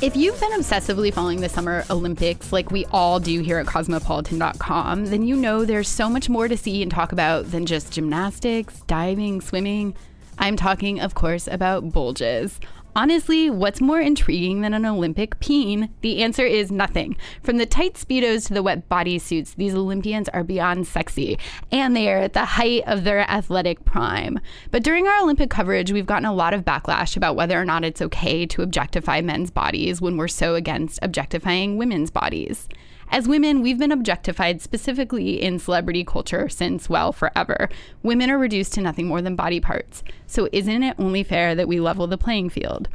[0.00, 5.06] If you've been obsessively following the Summer Olympics like we all do here at cosmopolitan.com,
[5.06, 8.80] then you know there's so much more to see and talk about than just gymnastics,
[8.82, 9.96] diving, swimming.
[10.38, 12.60] I'm talking, of course, about bulges.
[12.98, 15.88] Honestly, what's more intriguing than an Olympic peen?
[16.00, 17.16] The answer is nothing.
[17.44, 21.38] From the tight Speedos to the wet bodysuits, these Olympians are beyond sexy,
[21.70, 24.40] and they are at the height of their athletic prime.
[24.72, 27.84] But during our Olympic coverage, we've gotten a lot of backlash about whether or not
[27.84, 32.68] it's okay to objectify men's bodies when we're so against objectifying women's bodies.
[33.10, 37.68] As women, we've been objectified specifically in celebrity culture since, well, forever.
[38.02, 40.02] Women are reduced to nothing more than body parts.
[40.26, 42.88] So isn't it only fair that we level the playing field?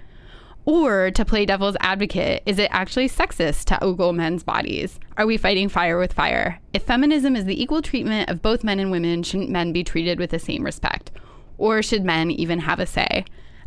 [0.66, 5.00] Or to play devil's advocate, is it actually sexist to ogle men's bodies?
[5.18, 6.62] Are we fighting fire with fire?
[6.74, 10.20] If feminism is the equal treatment of both men and women, shouldn't men be treated
[10.20, 11.12] with the same respect?
[11.58, 13.26] Or should men even have a say?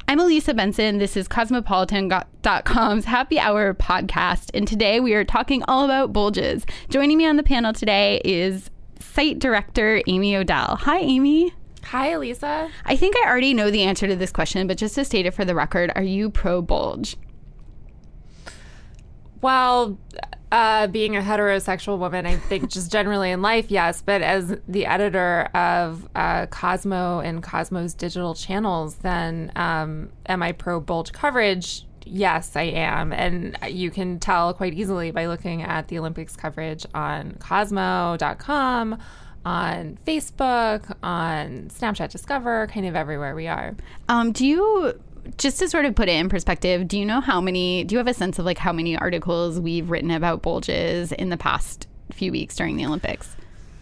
[0.08, 0.98] I'm Elisa Benson.
[0.98, 4.50] This is Cosmopolitan.com's Happy Hour podcast.
[4.54, 6.64] And today we are talking all about bulges.
[6.90, 10.76] Joining me on the panel today is site director Amy Odell.
[10.82, 11.52] Hi, Amy.
[11.86, 12.70] Hi, Elisa.
[12.84, 15.34] I think I already know the answer to this question, but just to state it
[15.34, 17.16] for the record, are you pro bulge?
[19.40, 19.98] Well,
[20.56, 24.00] uh, being a heterosexual woman, I think just generally in life, yes.
[24.00, 30.52] But as the editor of uh, Cosmo and Cosmo's digital channels, then um, am I
[30.52, 31.84] pro bulge coverage?
[32.06, 33.12] Yes, I am.
[33.12, 38.98] And you can tell quite easily by looking at the Olympics coverage on Cosmo.com,
[39.44, 43.76] on Facebook, on Snapchat Discover, kind of everywhere we are.
[44.08, 44.98] Um, do you
[45.38, 47.98] just to sort of put it in perspective, do you know how many, do you
[47.98, 51.86] have a sense of like how many articles we've written about bulges in the past
[52.12, 53.36] few weeks during the Olympics?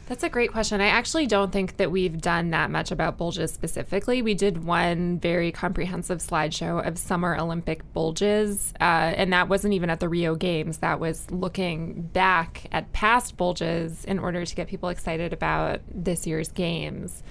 [0.06, 0.82] That's a great question.
[0.82, 4.21] I actually don't think that we've done that much about bulges specifically.
[4.21, 9.88] We did one very comprehensive slideshow of summer Olympic bulges, uh, and that wasn't even
[9.88, 10.78] at the Rio Games.
[10.78, 16.26] That was looking back at past bulges in order to get people excited about this
[16.26, 17.22] year's games.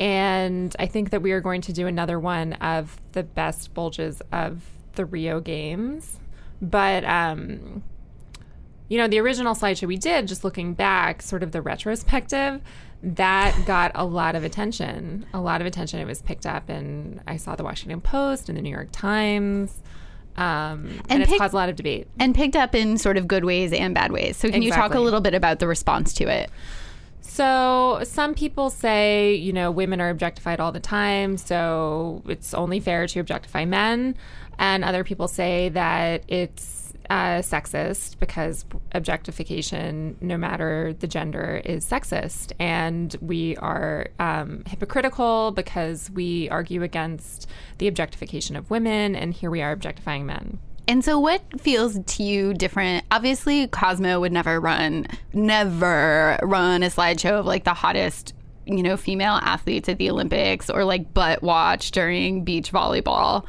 [0.00, 4.22] And I think that we are going to do another one of the best bulges
[4.32, 4.62] of
[4.94, 6.18] the Rio Games.
[6.62, 7.82] But, um,
[8.88, 12.62] you know, the original slideshow we did, just looking back, sort of the retrospective,
[13.02, 15.26] that got a lot of attention.
[15.34, 16.00] A lot of attention.
[16.00, 19.82] It was picked up, and I saw the Washington Post and the New York Times.
[20.36, 22.08] Um, and, and it's pick, caused a lot of debate.
[22.18, 24.38] And picked up in sort of good ways and bad ways.
[24.38, 24.66] So, can exactly.
[24.66, 26.50] you talk a little bit about the response to it?
[27.22, 32.80] So, some people say, you know, women are objectified all the time, so it's only
[32.80, 34.16] fair to objectify men.
[34.58, 36.80] And other people say that it's
[37.10, 42.52] uh, sexist because objectification, no matter the gender, is sexist.
[42.58, 47.48] And we are um, hypocritical because we argue against
[47.78, 50.58] the objectification of women, and here we are objectifying men.
[50.90, 53.04] And so, what feels to you different?
[53.12, 58.34] Obviously, Cosmo would never run, never run a slideshow of like the hottest,
[58.66, 63.46] you know, female athletes at the Olympics or like butt watch during beach volleyball.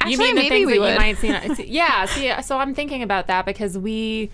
[0.00, 0.96] Actually, you mean the maybe we would.
[0.96, 1.16] might
[1.56, 1.64] see?
[1.66, 2.04] yeah.
[2.04, 4.30] See, so I'm thinking about that because we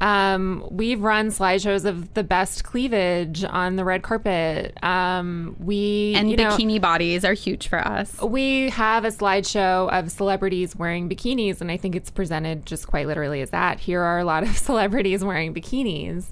[0.00, 4.82] um, we've run slideshows of the best cleavage on the red carpet.
[4.82, 8.20] Um, we and bikini know, bodies are huge for us.
[8.22, 13.06] We have a slideshow of celebrities wearing bikinis, and I think it's presented just quite
[13.06, 13.78] literally as that.
[13.78, 16.26] Here are a lot of celebrities wearing bikinis,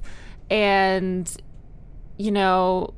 [0.48, 1.31] and
[2.16, 2.94] you know,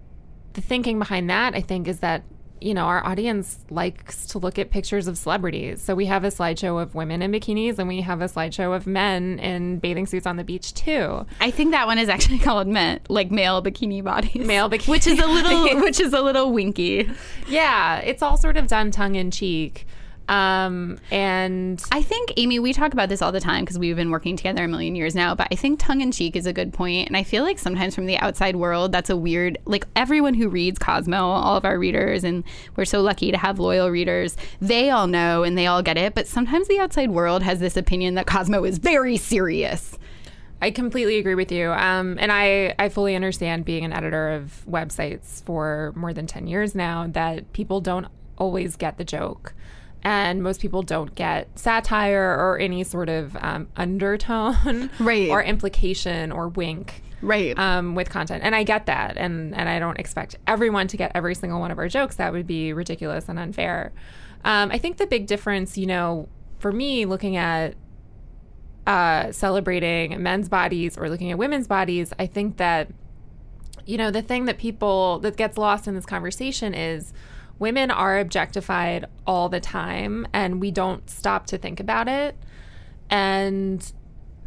[0.52, 2.22] the thinking behind that, I think, is that
[2.60, 5.80] you know, our audience likes to look at pictures of celebrities.
[5.82, 8.86] So we have a slideshow of women in bikinis and we have a slideshow of
[8.86, 11.26] men in bathing suits on the beach too.
[11.40, 14.46] I think that one is actually called men, like male bikini bodies.
[14.46, 17.10] Male bikini Which is a little which is a little winky.
[17.48, 19.86] Yeah, it's all sort of done tongue in cheek.
[20.30, 24.12] Um, and I think, Amy, we talk about this all the time because we've been
[24.12, 26.72] working together a million years now, but I think tongue in cheek is a good
[26.72, 27.08] point.
[27.08, 30.48] And I feel like sometimes from the outside world, that's a weird, like everyone who
[30.48, 32.44] reads Cosmo, all of our readers, and
[32.76, 36.14] we're so lucky to have loyal readers, they all know and they all get it.
[36.14, 39.98] But sometimes the outside world has this opinion that Cosmo is very serious.
[40.62, 41.72] I completely agree with you.
[41.72, 46.46] Um, and I, I fully understand being an editor of websites for more than 10
[46.46, 48.06] years now that people don't
[48.38, 49.54] always get the joke.
[50.02, 55.28] And most people don't get satire or any sort of um, undertone Right.
[55.28, 57.58] or implication or wink Right.
[57.58, 58.42] um, with content.
[58.42, 59.18] And I get that.
[59.18, 62.16] And, and I don't expect everyone to get every single one of our jokes.
[62.16, 63.92] That would be ridiculous and unfair.
[64.42, 66.28] Um, I think the big difference, you know,
[66.60, 67.74] for me, looking at
[68.86, 72.88] uh, celebrating men's bodies or looking at women's bodies, I think that,
[73.84, 77.12] you know, the thing that people, that gets lost in this conversation is
[77.60, 82.34] women are objectified all the time and we don't stop to think about it.
[83.08, 83.92] And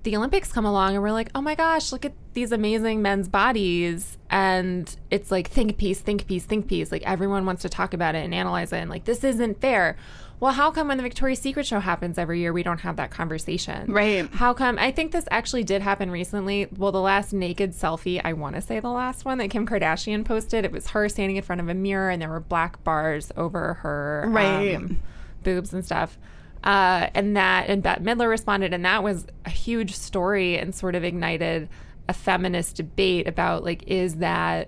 [0.01, 3.30] the Olympics come along and we're like, oh my gosh, look at these amazing men's
[3.30, 4.18] bodies.
[4.30, 6.92] And it's like, think piece, think piece, think piece.
[6.92, 8.77] Like everyone wants to talk about it and analyze it.
[8.77, 9.95] And like, this isn't fair.
[10.44, 13.12] Well, how come when the Victoria's Secret show happens every year, we don't have that
[13.12, 13.90] conversation?
[13.90, 14.30] Right.
[14.30, 14.78] How come?
[14.78, 16.68] I think this actually did happen recently.
[16.78, 20.25] Well, the last naked selfie, I want to say the last one that Kim Kardashian
[20.25, 23.31] posted, it was her standing in front of a mirror and there were black bars
[23.38, 24.75] over her Right.
[24.75, 25.00] um,
[25.44, 26.18] boobs and stuff.
[26.62, 30.95] Uh, and that, and Bette Midler responded, and that was a huge story and sort
[30.95, 31.69] of ignited
[32.10, 34.68] a feminist debate about like, is that,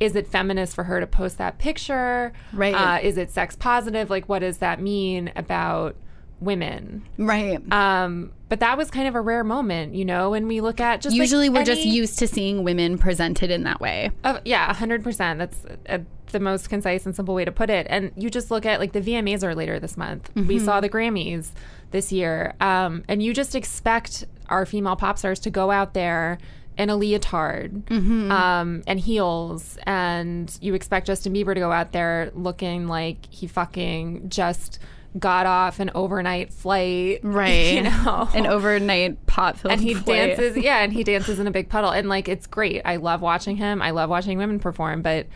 [0.00, 2.32] is it feminist for her to post that picture?
[2.52, 2.74] Right.
[2.74, 4.10] Uh, is it sex positive?
[4.10, 5.94] Like, what does that mean about
[6.40, 7.06] women?
[7.18, 7.60] right.
[7.70, 11.02] Um, but that was kind of a rare moment, you know, when we look at
[11.02, 14.10] just like, Usually we're just used to seeing women presented in that way.
[14.24, 15.38] Uh, yeah, hundred percent.
[15.38, 15.98] That's uh
[16.32, 17.86] the most concise and simple way to put it.
[17.90, 20.30] And you just look at like the VMAs are later this month.
[20.34, 21.50] We saw the Grammys
[21.90, 26.38] this year, um, and you just expect our female pop stars to go out there
[26.78, 32.30] in a leotard um, and heels, and you expect Justin Bieber to go out there
[32.34, 34.78] looking like he fucking just
[35.18, 37.74] got off an overnight flight, Right.
[37.74, 41.50] You know, An overnight pot filled and he dances yeah and he dances in a
[41.50, 42.82] big puddle and like it's great.
[42.84, 43.82] I love watching him.
[43.82, 45.26] I love watching women perform but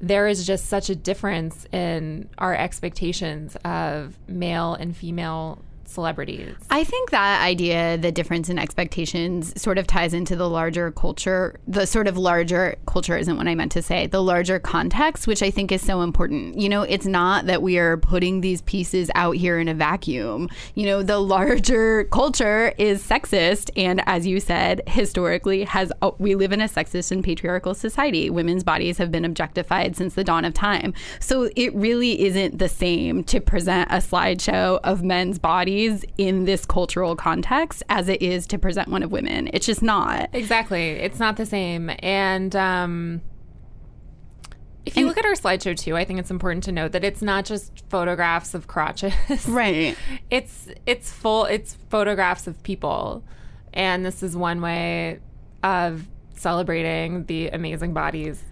[0.00, 6.84] there is just such a difference in our expectations of male and female celebrities I
[6.84, 11.58] think that idea, the difference in expectations, sort of ties into the larger culture.
[11.66, 14.06] The sort of larger culture isn't what I meant to say.
[14.06, 16.58] The larger context, which I think is so important.
[16.58, 20.48] You know, it's not that we are putting these pieces out here in a vacuum.
[20.74, 26.34] You know, the larger culture is sexist, and as you said, historically has oh, we
[26.34, 28.30] live in a sexist and patriarchal society.
[28.30, 30.94] Women's bodies have been objectified since the dawn of time.
[31.20, 35.73] So it really isn't the same to present a slideshow of men's bodies
[36.18, 39.48] in this cultural context as it is to present one of women.
[39.52, 40.28] It's just not.
[40.32, 43.20] exactly it's not the same and um
[44.86, 47.22] if you look at our slideshow too i think it's important to note that it's
[47.22, 49.14] not just photographs of crotches
[49.48, 49.96] Right.
[50.30, 53.24] it's it's full it's photographs of people
[53.72, 55.20] and this is one way
[55.62, 58.42] of celebrating the amazing bodies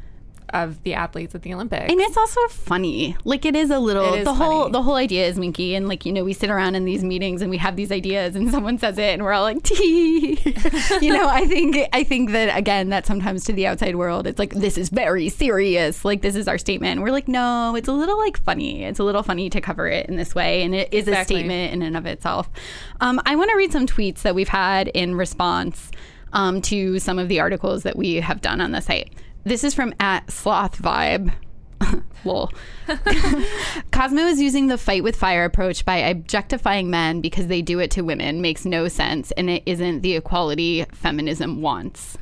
[0.53, 3.17] of the athletes at the olympics And it's also funny.
[3.25, 4.73] Like it is a little is the whole funny.
[4.73, 7.43] the whole idea is winky and like you know we sit around in these meetings
[7.43, 10.39] and we have these ideas and someone says it and we're all like tee.
[11.01, 14.39] you know, I think I think that again that sometimes to the outside world it's
[14.39, 16.05] like this is very serious.
[16.05, 16.93] Like this is our statement.
[16.93, 18.85] And we're like no, it's a little like funny.
[18.85, 21.73] It's a little funny to cover it in this way and it is a statement
[21.73, 22.51] in and of itself.
[23.01, 25.91] Um, I want to read some tweets that we've had in response
[26.33, 29.13] um, to some of the articles that we have done on the site.
[29.45, 31.33] This is from at Sloth Vibe.
[32.25, 32.53] Lol.
[33.91, 37.91] Cosmo is using the fight with fire approach by objectifying men because they do it
[37.93, 42.17] to women makes no sense and it isn't the equality feminism wants.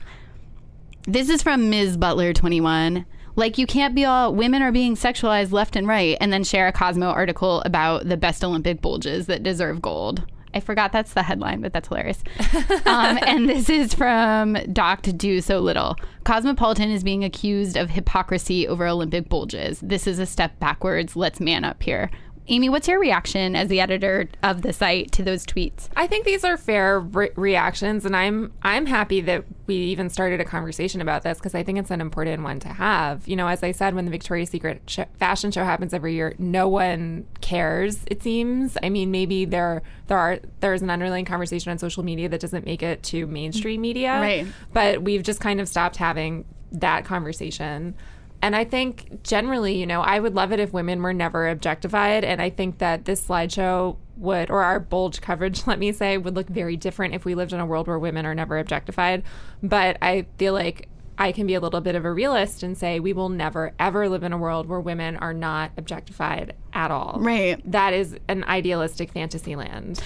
[1.07, 1.97] This is from Ms.
[1.97, 3.05] Butler 21.
[3.37, 6.69] Like you can't be all women are being sexualized left and right and then share
[6.69, 10.25] a Cosmo article about the best Olympic bulges that deserve gold.
[10.55, 12.23] I forgot that's the headline, but that's hilarious.
[12.87, 15.97] um, and this is from Doc to Do So Little.
[16.25, 19.81] Cosmopolitan is being accused of hypocrisy over Olympic bulges.
[19.81, 21.17] This is a step backwards.
[21.17, 22.11] Let's man up here.
[22.51, 25.89] Amy, what's your reaction as the editor of the site to those tweets?
[25.95, 30.41] I think these are fair re- reactions, and I'm I'm happy that we even started
[30.41, 33.27] a conversation about this because I think it's an important one to have.
[33.29, 36.35] You know, as I said, when the Victoria's Secret sh- fashion show happens every year,
[36.39, 38.01] no one cares.
[38.09, 38.77] It seems.
[38.83, 42.67] I mean, maybe there there are there's an underlying conversation on social media that doesn't
[42.67, 44.47] make it to mainstream media, Right.
[44.73, 47.95] But we've just kind of stopped having that conversation.
[48.43, 52.25] And I think generally, you know, I would love it if women were never objectified.
[52.25, 56.35] And I think that this slideshow would, or our bulge coverage, let me say, would
[56.35, 59.23] look very different if we lived in a world where women are never objectified.
[59.63, 60.89] But I feel like
[61.21, 64.09] I can be a little bit of a realist and say we will never, ever
[64.09, 67.19] live in a world where women are not objectified at all.
[67.21, 67.61] Right.
[67.71, 70.03] That is an idealistic fantasy land.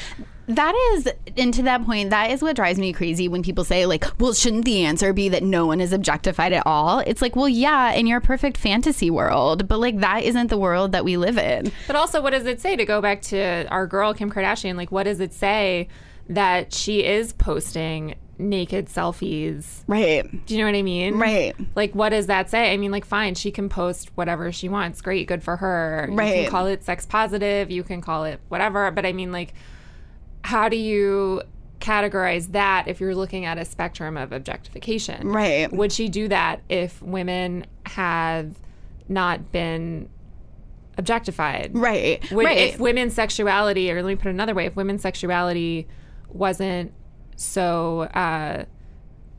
[0.48, 3.86] That is, and to that point, that is what drives me crazy when people say,
[3.86, 6.98] like, well, shouldn't the answer be that no one is objectified at all?
[6.98, 10.90] It's like, well, yeah, in your perfect fantasy world, but like, that isn't the world
[10.92, 11.70] that we live in.
[11.86, 14.76] But also, what does it say to go back to our girl, Kim Kardashian?
[14.76, 15.86] Like, what does it say
[16.28, 19.82] that she is posting naked selfies?
[19.86, 20.22] Right.
[20.46, 21.18] Do you know what I mean?
[21.18, 21.54] Right.
[21.74, 22.72] Like, what does that say?
[22.72, 25.00] I mean, like, fine, she can post whatever she wants.
[25.00, 26.08] Great, good for her.
[26.10, 26.36] Right.
[26.36, 28.90] You can call it sex positive, you can call it whatever.
[28.90, 29.54] But I mean, like,
[30.42, 31.42] how do you
[31.80, 35.28] categorize that if you're looking at a spectrum of objectification?
[35.28, 35.70] Right.
[35.72, 38.58] Would she do that if women have
[39.08, 40.08] not been
[40.96, 41.72] objectified?
[41.74, 42.30] Right.
[42.30, 42.58] Would, right.
[42.58, 45.86] If women's sexuality, or let me put it another way, if women's sexuality
[46.28, 46.92] wasn't
[47.36, 48.64] so uh,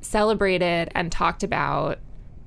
[0.02, 2.00] celebrated and talked about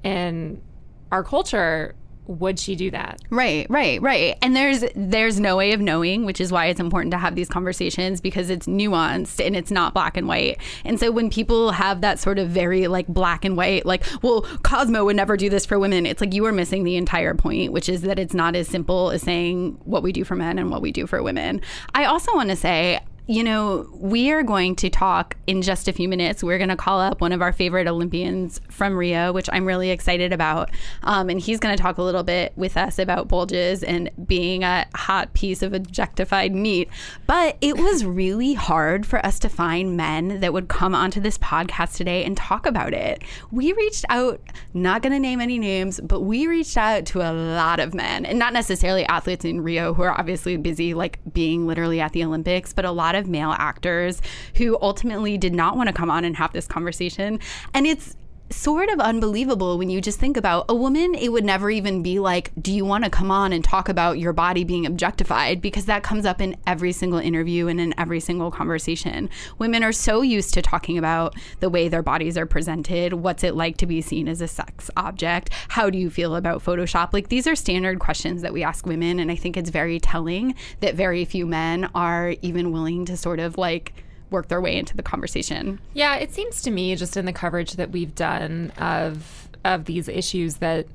[0.03, 0.63] in
[1.11, 1.95] our culture,
[2.29, 3.21] would she do that?
[3.31, 4.37] Right, right, right.
[4.43, 7.49] And there's there's no way of knowing, which is why it's important to have these
[7.49, 10.59] conversations because it's nuanced and it's not black and white.
[10.85, 14.43] And so when people have that sort of very like black and white, like, well,
[14.63, 17.73] Cosmo would never do this for women, it's like you are missing the entire point,
[17.73, 20.71] which is that it's not as simple as saying what we do for men and
[20.71, 21.63] what we do for women.
[21.95, 25.93] I also want to say you know, we are going to talk in just a
[25.93, 26.43] few minutes.
[26.43, 29.91] We're going to call up one of our favorite Olympians from Rio, which I'm really
[29.91, 30.71] excited about.
[31.03, 34.65] Um, and he's going to talk a little bit with us about bulges and being
[34.65, 36.89] a hot piece of objectified meat.
[37.27, 41.37] But it was really hard for us to find men that would come onto this
[41.37, 43.23] podcast today and talk about it.
[43.53, 44.41] We reached out,
[44.73, 48.25] not going to name any names, but we reached out to a lot of men,
[48.25, 52.25] and not necessarily athletes in Rio who are obviously busy, like being literally at the
[52.25, 54.21] Olympics, but a lot of male actors
[54.57, 57.41] who ultimately did not want to come on and have this conversation.
[57.75, 58.17] And it's
[58.51, 62.19] sort of unbelievable when you just think about a woman it would never even be
[62.19, 65.61] like do you want to come on and talk about your body being objectified?
[65.61, 69.29] Because that comes up in every single interview and in every single conversation.
[69.59, 73.55] Women are so used to talking about the way their bodies are presented what's it
[73.55, 77.13] like to be seen as a sex object how do you feel about photoshop?
[77.13, 80.55] Like these are standard questions that we ask women and i think it's very telling
[80.81, 83.93] that very few men are even willing to sort of like
[84.31, 85.81] work their way into the conversation.
[85.95, 90.09] Yeah, it seems to me just in the coverage that we've done of of these
[90.09, 90.87] issues that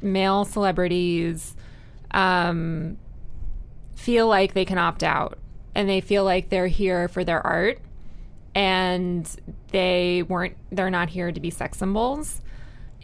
[0.00, 1.54] male celebrities
[2.12, 2.96] um,
[3.94, 5.38] feel like they can opt out
[5.74, 7.78] and they feel like they're here for their art
[8.54, 9.36] and
[9.70, 12.40] they weren't they're not here to be sex symbols.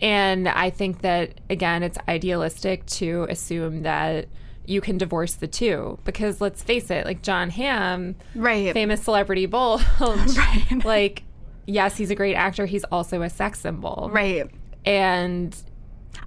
[0.01, 4.29] And I think that again it's idealistic to assume that
[4.67, 8.73] you can divorce the two because let's face it, like Jon Hamm, Right.
[8.73, 9.83] famous celebrity bulge,
[10.85, 11.25] like
[11.67, 12.67] yes, he's a great actor.
[12.67, 14.49] He's also a sex symbol, Right.
[14.85, 15.57] And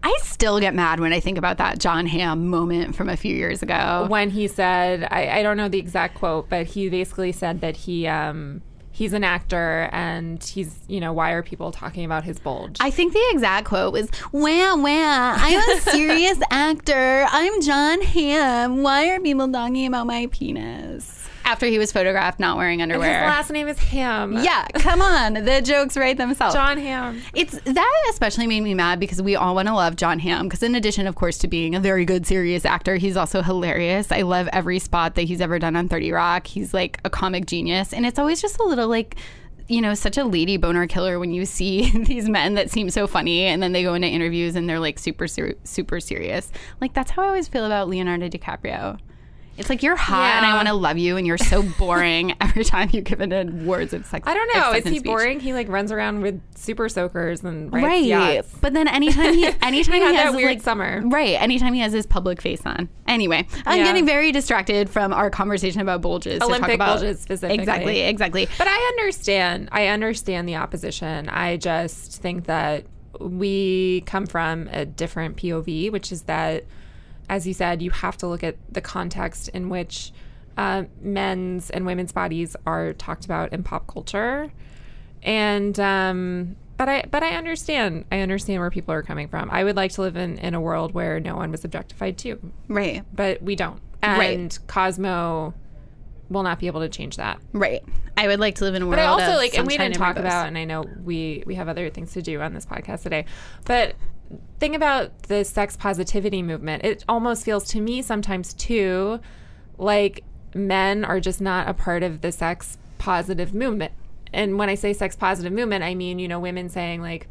[0.04, 3.36] I still get mad when I think about that Jon Hamm moment from a few
[3.36, 4.06] years ago.
[4.10, 7.76] when he said, I, I don't know the exact quote, but he basically said that
[7.78, 8.62] he um,
[8.96, 12.78] he's an actor and he's you know why are people talking about his bulge?
[12.80, 17.28] I think the exact quote was, "Wah wah, I'm a serious actor.
[17.30, 18.82] I'm Jon Hamm.
[18.82, 23.00] Why are people talking about my penis?" After he was photographed not wearing And his
[23.00, 24.34] last name is Ham.
[24.44, 26.56] yeah, come on, the jokes write themselves.
[26.56, 27.22] John Ham.
[27.34, 30.64] It's that especially made me mad because we all want to love Jon Hamm Because
[30.64, 34.12] in addition, of course, to being a very good serious actor, he's also hilarious.
[34.12, 36.48] I love every spot that he's ever done on Thirty Rock.
[36.48, 39.16] He's like a comic genius, and it's always just a little like.
[39.68, 43.08] You know, such a lady boner killer when you see these men that seem so
[43.08, 46.52] funny and then they go into interviews and they're like super, super serious.
[46.80, 49.00] Like, that's how I always feel about Leonardo DiCaprio.
[49.58, 52.66] It's like you're hot and I want to love you, and you're so boring every
[52.66, 54.28] time you give it a words of sex.
[54.28, 54.74] I don't know.
[54.74, 55.04] Is he speech.
[55.06, 55.40] boring?
[55.40, 58.50] He like runs around with super soakers and right yachts.
[58.60, 61.02] but then anytime he anytime He he, has that weird like summer.
[61.06, 63.84] right anytime he has his public face on anyway i'm Yeah.
[63.86, 67.60] getting very distracted from our conversation about bulges to talk Olympic about bulges specifically.
[67.60, 69.70] exactly exactly But I understand.
[69.72, 71.30] I understand the opposition.
[71.30, 72.86] I just think that
[73.20, 76.66] we come from a different POV, which is that,
[77.30, 80.12] as you said, you have to look at the context in which
[80.58, 84.52] uh, men's and women's bodies are talked about in pop culture.
[85.24, 88.06] And um, but I but I understand.
[88.12, 89.50] I understand where people are coming from.
[89.52, 92.40] I would like to live in, in a world where no one was objectified too,
[92.68, 93.82] right but we don't.
[94.04, 94.38] Right.
[94.38, 95.56] And Cosmo
[96.30, 97.40] will not be able to change that.
[97.54, 97.84] right
[98.18, 99.96] i would like to live in a world But I also like, and we didn't
[99.96, 100.32] talk rainbows.
[100.32, 103.26] about, and I know we we have other things to do on this podcast today,
[103.66, 103.96] but
[104.60, 109.20] thing about the sex positivity movement, it almost feels to me sometimes too
[109.78, 113.94] like men are just not a part of the sex positive movement.
[114.34, 117.28] And when I say sex positive movement, I mean, you know, women saying like,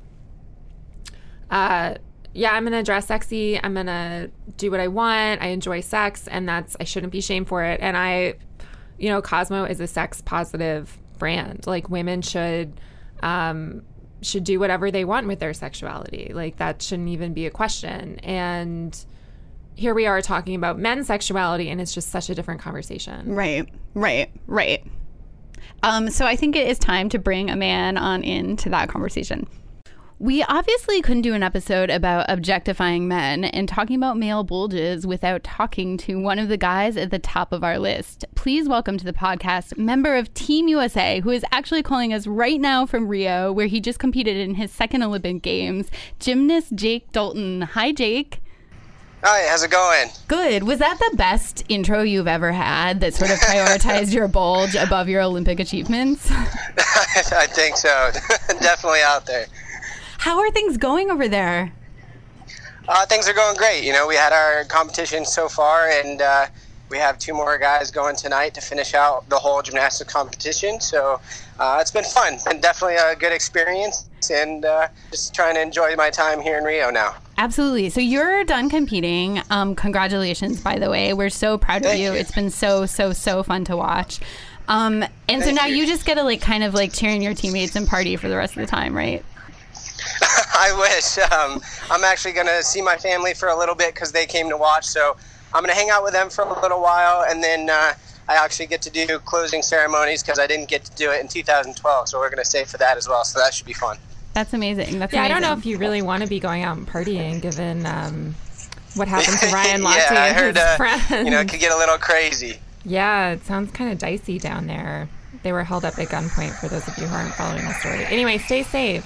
[1.50, 1.94] uh,
[2.32, 3.60] yeah, I'm gonna dress sexy.
[3.62, 5.40] I'm gonna do what I want.
[5.40, 7.80] I enjoy sex, and that's I shouldn't be shamed for it.
[7.80, 8.34] And I,
[8.98, 11.66] you know, Cosmo is a sex positive brand.
[11.66, 12.80] Like women should
[13.22, 13.82] um,
[14.24, 16.32] should do whatever they want with their sexuality.
[16.34, 18.18] Like that shouldn't even be a question.
[18.20, 19.04] And
[19.74, 23.34] here we are talking about men's sexuality, and it's just such a different conversation.
[23.34, 24.84] Right, right, right.
[25.82, 29.46] Um, so I think it is time to bring a man on into that conversation.
[30.20, 35.42] We obviously couldn't do an episode about objectifying men and talking about male bulges without
[35.42, 38.24] talking to one of the guys at the top of our list.
[38.36, 42.60] Please welcome to the podcast member of Team USA, who is actually calling us right
[42.60, 45.90] now from Rio, where he just competed in his second Olympic Games,
[46.20, 47.62] gymnast Jake Dalton.
[47.62, 48.40] Hi, Jake.
[49.24, 50.10] Hi, how's it going?
[50.28, 50.62] Good.
[50.62, 55.08] Was that the best intro you've ever had that sort of prioritized your bulge above
[55.08, 56.30] your Olympic achievements?
[56.30, 58.12] I think so.
[58.60, 59.46] Definitely out there.
[60.24, 61.70] How are things going over there?
[62.88, 63.84] Uh, things are going great.
[63.84, 66.46] You know, we had our competition so far, and uh,
[66.88, 70.80] we have two more guys going tonight to finish out the whole gymnastics competition.
[70.80, 71.20] So
[71.60, 75.94] uh, it's been fun and definitely a good experience, and uh, just trying to enjoy
[75.94, 77.16] my time here in Rio now.
[77.36, 77.90] Absolutely.
[77.90, 79.42] So you're done competing.
[79.50, 81.12] Um, congratulations, by the way.
[81.12, 82.12] We're so proud Thank of you.
[82.12, 82.18] you.
[82.18, 84.20] It's been so so so fun to watch.
[84.68, 85.82] Um, and so now you.
[85.82, 88.38] you just get to like kind of like cheering your teammates and party for the
[88.38, 89.22] rest of the time, right?
[90.22, 91.18] I wish.
[91.32, 91.60] Um,
[91.90, 94.56] I'm actually going to see my family for a little bit because they came to
[94.56, 94.84] watch.
[94.86, 95.16] So
[95.52, 97.92] I'm going to hang out with them for a little while, and then uh,
[98.28, 101.28] I actually get to do closing ceremonies because I didn't get to do it in
[101.28, 102.08] 2012.
[102.08, 103.24] So we're going to stay for that as well.
[103.24, 103.98] So that should be fun.
[104.32, 104.98] That's amazing.
[104.98, 107.40] That's Yeah, I don't know if you really want to be going out and partying,
[107.40, 108.34] given um,
[108.96, 110.56] what happened to Ryan Lochte yeah, I and heard.
[110.56, 111.10] his Uh, friends.
[111.24, 112.58] you know, it could get a little crazy.
[112.84, 115.08] Yeah, it sounds kind of dicey down there.
[115.44, 118.04] They were held up at gunpoint for those of you who aren't following the story.
[118.06, 119.04] Anyway, stay safe.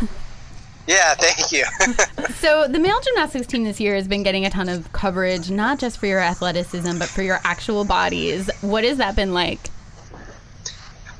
[0.88, 1.64] Yeah, thank you.
[2.38, 5.80] So the male gymnastics team this year has been getting a ton of coverage, not
[5.80, 8.48] just for your athleticism, but for your actual bodies.
[8.60, 9.58] What has that been like?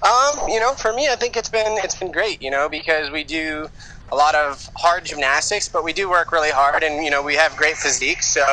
[0.02, 2.40] Um, you know, for me, I think it's been it's been great.
[2.40, 3.68] You know, because we do
[4.12, 7.34] a lot of hard gymnastics, but we do work really hard, and you know, we
[7.34, 8.28] have great physiques.
[8.28, 8.44] So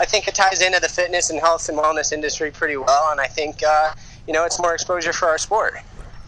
[0.00, 3.20] I think it ties into the fitness and health and wellness industry pretty well, and
[3.20, 3.92] I think uh,
[4.26, 5.74] you know it's more exposure for our sport.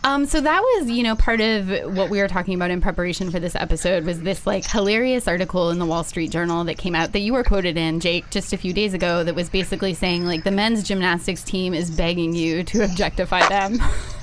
[0.05, 3.31] Um, so that was, you know, part of what we were talking about in preparation
[3.31, 6.95] for this episode was this like hilarious article in the Wall Street Journal that came
[6.95, 9.95] out that you were quoted in, Jake, just a few days ago that was basically
[9.95, 13.79] saying like the men's gymnastics team is begging you to objectify them.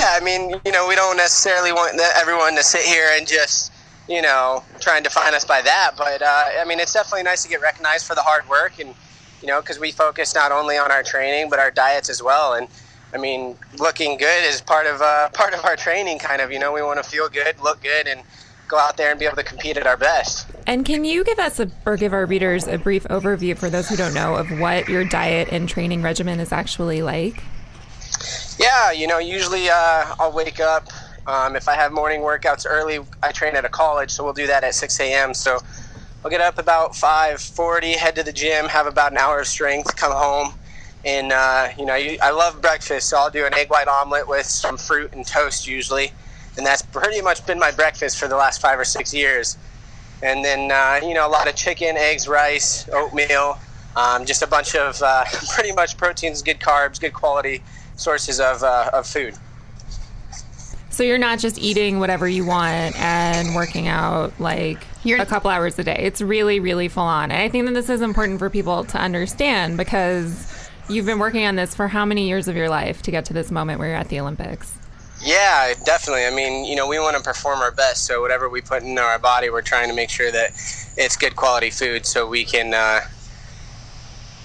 [0.00, 3.72] Yeah, I mean, you know, we don't necessarily want everyone to sit here and just
[4.08, 7.42] you know try and define us by that, but uh, I mean, it's definitely nice
[7.42, 8.94] to get recognized for the hard work and
[9.40, 12.54] you know because we focus not only on our training but our diets as well
[12.54, 12.68] and.
[13.12, 16.20] I mean, looking good is part of uh, part of our training.
[16.20, 18.22] Kind of, you know, we want to feel good, look good, and
[18.70, 20.46] go out there and be able to compete at our best.
[20.66, 23.88] And can you give us a, or give our readers a brief overview for those
[23.88, 27.42] who don't know of what your diet and training regimen is actually like?
[28.58, 30.86] Yeah, you know, usually uh, I'll wake up.
[31.26, 34.46] Um, if I have morning workouts early, I train at a college, so we'll do
[34.46, 35.34] that at 6 a.m.
[35.34, 35.58] So
[36.22, 39.96] I'll get up about 5:40, head to the gym, have about an hour of strength,
[39.96, 40.52] come home,
[41.02, 44.28] and uh, you know, you, I love breakfast, so I'll do an egg white omelet
[44.28, 46.12] with some fruit and toast usually,
[46.58, 49.56] and that's pretty much been my breakfast for the last five or six years.
[50.22, 53.56] And then uh, you know, a lot of chicken, eggs, rice, oatmeal,
[53.96, 57.62] um, just a bunch of uh, pretty much proteins, good carbs, good quality
[57.96, 59.34] sources of, uh, of food.
[61.00, 65.50] So you're not just eating whatever you want and working out like You're- a couple
[65.50, 65.96] hours a day.
[65.98, 67.30] It's really, really full on.
[67.30, 70.46] And I think that this is important for people to understand because
[70.90, 73.32] you've been working on this for how many years of your life to get to
[73.32, 74.74] this moment where you're at the Olympics?
[75.22, 76.26] Yeah, definitely.
[76.26, 78.98] I mean, you know, we want to perform our best, so whatever we put in
[78.98, 80.50] our body, we're trying to make sure that
[80.98, 83.00] it's good quality food, so we can, uh,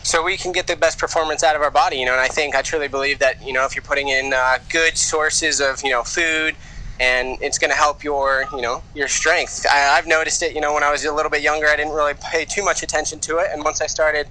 [0.05, 1.97] so we can get the best performance out of our body.
[1.97, 4.33] You know, and I think I truly believe that you know if you're putting in
[4.33, 6.55] uh, good sources of you know food,
[6.99, 9.65] and it's going to help your you know your strength.
[9.69, 10.53] I, I've noticed it.
[10.53, 12.83] You know, when I was a little bit younger, I didn't really pay too much
[12.83, 14.27] attention to it, and once I started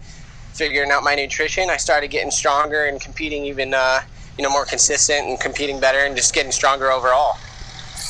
[0.53, 4.01] figuring out my nutrition, I started getting stronger and competing even uh,
[4.39, 7.37] you know more consistent and competing better and just getting stronger overall.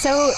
[0.04, 0.32] So,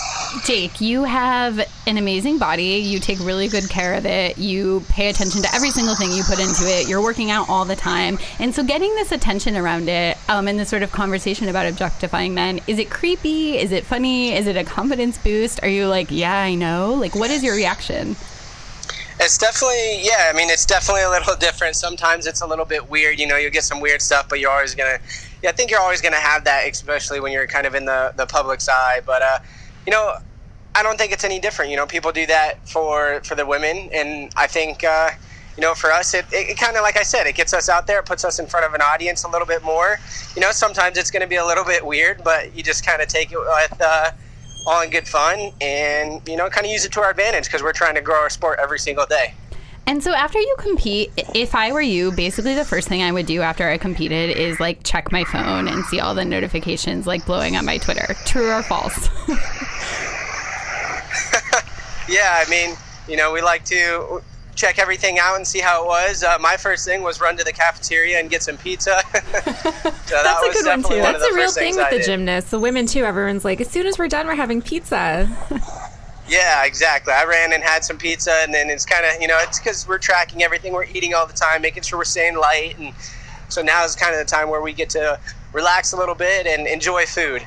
[0.45, 2.77] Jake, you have an amazing body.
[2.77, 4.39] You take really good care of it.
[4.39, 6.89] You pay attention to every single thing you put into it.
[6.89, 8.17] You're working out all the time.
[8.39, 12.33] And so, getting this attention around it um, and this sort of conversation about objectifying
[12.33, 13.59] men, is it creepy?
[13.59, 14.33] Is it funny?
[14.37, 15.61] Is it a confidence boost?
[15.65, 16.95] Are you like, yeah, I know?
[16.95, 18.15] Like, what is your reaction?
[19.19, 21.75] It's definitely, yeah, I mean, it's definitely a little different.
[21.75, 23.19] Sometimes it's a little bit weird.
[23.19, 25.05] You know, you'll get some weird stuff, but you're always going to,
[25.43, 27.85] yeah, I think you're always going to have that, especially when you're kind of in
[27.85, 29.01] the, the public's eye.
[29.05, 29.39] But, uh,
[29.87, 30.17] you know,
[30.77, 31.71] I don't think it's any different.
[31.71, 35.11] You know, people do that for for the women, and I think uh,
[35.57, 37.71] you know for us, it, it, it kind of like I said, it gets us
[37.71, 39.99] out there, it puts us in front of an audience a little bit more.
[40.35, 43.01] You know, sometimes it's going to be a little bit weird, but you just kind
[43.01, 44.11] of take it with uh,
[44.67, 47.63] all in good fun, and you know, kind of use it to our advantage because
[47.63, 49.33] we're trying to grow our sport every single day.
[49.89, 53.27] And so after you compete, if I were you, basically the first thing I would
[53.27, 57.25] do after I competed is like check my phone and see all the notifications like
[57.25, 58.15] blowing up my Twitter.
[58.25, 59.09] True or false?
[62.09, 62.75] yeah, I mean,
[63.09, 64.23] you know, we like to
[64.57, 66.25] check everything out and see how it was.
[66.25, 69.01] Uh, my first thing was run to the cafeteria and get some pizza.
[69.13, 71.01] so That's that a good one too.
[71.01, 73.05] One That's a real thing with the gymnasts, the women too.
[73.05, 75.29] Everyone's like, as soon as we're done, we're having pizza.
[76.29, 77.13] yeah, exactly.
[77.13, 79.87] I ran and had some pizza, and then it's kind of you know it's because
[79.87, 82.93] we're tracking everything we're eating all the time, making sure we're staying light, and
[83.49, 85.19] so now is kind of the time where we get to
[85.53, 87.43] relax a little bit and enjoy food.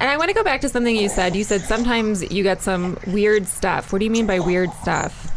[0.00, 1.34] And I want to go back to something you said.
[1.34, 3.92] You said sometimes you get some weird stuff.
[3.92, 5.34] What do you mean by weird stuff?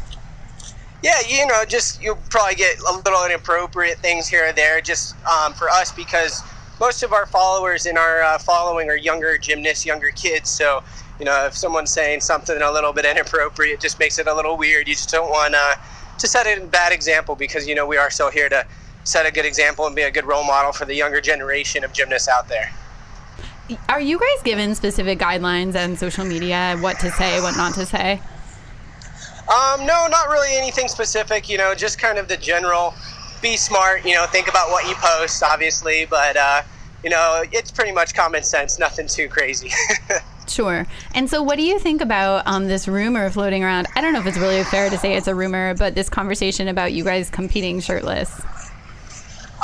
[1.04, 5.16] Yeah, you know, just you'll probably get a little inappropriate things here and there, just
[5.26, 6.44] um, for us because
[6.80, 10.50] most of our followers in our uh, following are younger gymnasts, younger kids.
[10.50, 10.84] So,
[11.22, 14.34] you know, if someone's saying something a little bit inappropriate, it just makes it a
[14.34, 14.88] little weird.
[14.88, 15.76] You just don't want uh,
[16.18, 18.66] to set a bad example because you know we are still here to
[19.04, 21.94] set a good example and be a good role model for the younger generation of
[21.94, 22.74] gymnasts out there.
[23.88, 27.86] Are you guys given specific guidelines on social media, what to say, what not to
[27.86, 28.20] say?
[29.48, 31.50] Um, no, not really anything specific.
[31.50, 32.96] You know, just kind of the general.
[33.44, 34.06] Be smart.
[34.06, 36.64] You know, think about what you post, obviously, but uh,
[37.04, 38.80] you know, it's pretty much common sense.
[38.80, 39.72] Nothing too crazy.
[40.48, 40.86] Sure.
[41.16, 43.88] And so, what do you think about um, this rumor floating around?
[43.96, 46.68] I don't know if it's really fair to say it's a rumor, but this conversation
[46.68, 48.42] about you guys competing shirtless.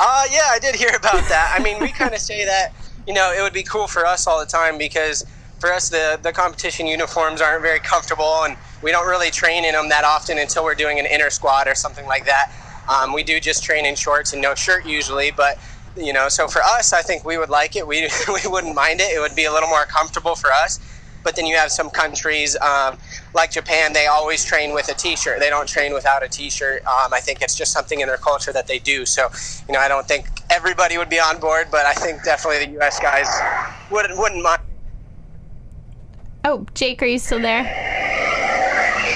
[0.00, 1.54] Uh, yeah, I did hear about that.
[1.54, 2.72] I mean, we kind of say that
[3.08, 5.24] you know, it would be cool for us all the time because
[5.58, 9.72] for us, the, the competition uniforms aren't very comfortable and we don't really train in
[9.72, 12.52] them that often until we're doing an intersquad or something like that.
[12.86, 15.58] Um, we do just train in shorts and no shirt usually, but
[15.98, 17.86] you know, so for us, I think we would like it.
[17.86, 19.14] We, we wouldn't mind it.
[19.14, 20.80] It would be a little more comfortable for us.
[21.24, 22.96] But then you have some countries um,
[23.34, 25.40] like Japan, they always train with a t-shirt.
[25.40, 26.84] They don't train without a t-shirt.
[26.86, 29.04] Um, I think it's just something in their culture that they do.
[29.04, 29.28] So,
[29.68, 32.72] you know, I don't think everybody would be on board, but I think definitely the
[32.74, 32.98] U.S.
[33.00, 33.28] guys
[33.90, 34.60] wouldn't wouldn't mind.
[36.44, 37.97] Oh, Jake, are you still there?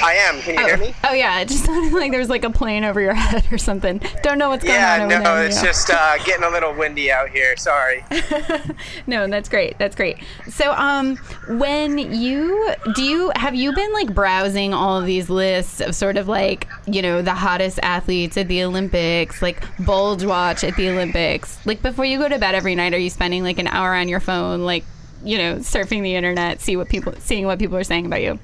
[0.02, 0.40] I am.
[0.42, 0.66] Can you oh.
[0.66, 0.94] hear me?
[1.04, 3.58] Oh yeah, it just sounded like there was like a plane over your head or
[3.58, 4.00] something.
[4.22, 5.10] Don't know what's going yeah, on.
[5.10, 7.56] Yeah, no, it's just uh, getting a little windy out here.
[7.56, 8.04] Sorry.
[9.06, 9.78] no, that's great.
[9.78, 10.18] That's great.
[10.48, 11.16] So, um,
[11.48, 16.16] when you do you have you been like browsing all of these lists of sort
[16.16, 20.88] of like you know the hottest athletes at the Olympics, like bulge watch at the
[20.88, 22.94] Olympics, like before you go to bed every night?
[22.94, 24.84] Are you spending like an hour on your phone, like
[25.24, 28.38] you know, surfing the internet, see what people seeing what people are saying about you?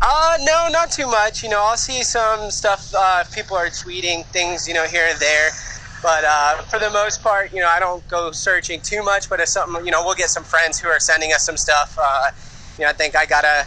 [0.00, 1.42] Uh, no, not too much.
[1.42, 2.92] You know, I'll see some stuff.
[2.96, 5.50] Uh, people are tweeting things, you know, here and there.
[6.02, 9.28] But uh, for the most part, you know, I don't go searching too much.
[9.28, 11.98] But if something, you know, we'll get some friends who are sending us some stuff.
[12.00, 12.30] Uh,
[12.78, 13.66] you know, I think I got a,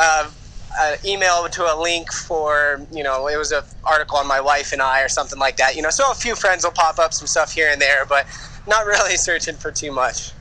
[0.00, 0.30] a,
[0.80, 4.72] a, email to a link for, you know, it was an article on my wife
[4.72, 5.76] and I or something like that.
[5.76, 8.26] You know, so a few friends will pop up some stuff here and there, but
[8.66, 10.32] not really searching for too much.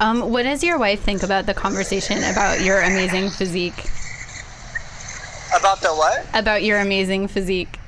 [0.00, 3.86] Um, what does your wife think about the conversation about your amazing physique?
[5.58, 6.26] About the what?
[6.34, 7.78] About your amazing physique.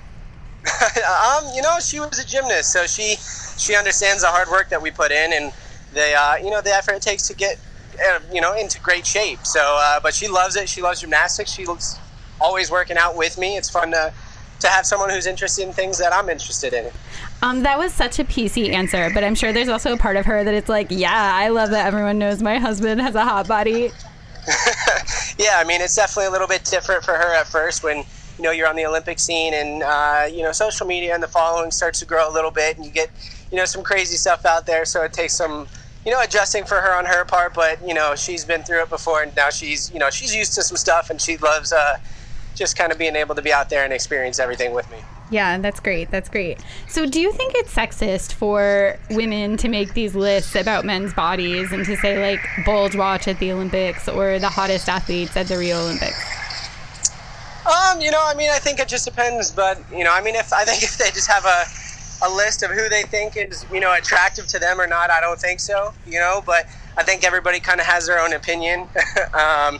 [0.82, 3.16] um, you know, she was a gymnast, so she
[3.58, 5.52] she understands the hard work that we put in and
[5.92, 7.58] the uh, you know the effort it takes to get
[7.94, 9.44] uh, you know into great shape.
[9.44, 10.68] So, uh, but she loves it.
[10.68, 11.52] She loves gymnastics.
[11.52, 11.98] She's
[12.40, 13.56] always working out with me.
[13.56, 14.12] It's fun to
[14.60, 16.90] to have someone who's interested in things that I'm interested in.
[17.42, 20.24] Um, that was such a PC answer, but I'm sure there's also a part of
[20.26, 23.48] her that it's like, yeah, I love that everyone knows my husband has a hot
[23.48, 23.90] body.
[25.42, 28.44] yeah, I mean, it's definitely a little bit different for her at first when you
[28.44, 31.70] know you're on the Olympic scene and uh, you know social media and the following
[31.70, 33.10] starts to grow a little bit and you get
[33.50, 34.84] you know some crazy stuff out there.
[34.84, 35.66] So it takes some
[36.06, 38.90] you know adjusting for her on her part, but you know she's been through it
[38.90, 41.96] before and now she's you know she's used to some stuff and she loves uh,
[42.54, 44.98] just kind of being able to be out there and experience everything with me.
[45.32, 46.10] Yeah, that's great.
[46.10, 46.60] That's great.
[46.88, 51.72] So, do you think it's sexist for women to make these lists about men's bodies
[51.72, 55.56] and to say, like, bulge watch at the Olympics or the hottest athletes at the
[55.56, 56.22] Rio Olympics?
[57.64, 60.34] Um, you know, I mean, I think it just depends, but you know, I mean,
[60.34, 61.64] if I think if they just have a
[62.24, 65.20] a list of who they think is you know attractive to them or not, I
[65.22, 65.94] don't think so.
[66.06, 66.66] You know, but
[66.98, 68.86] I think everybody kind of has their own opinion.
[69.34, 69.78] um,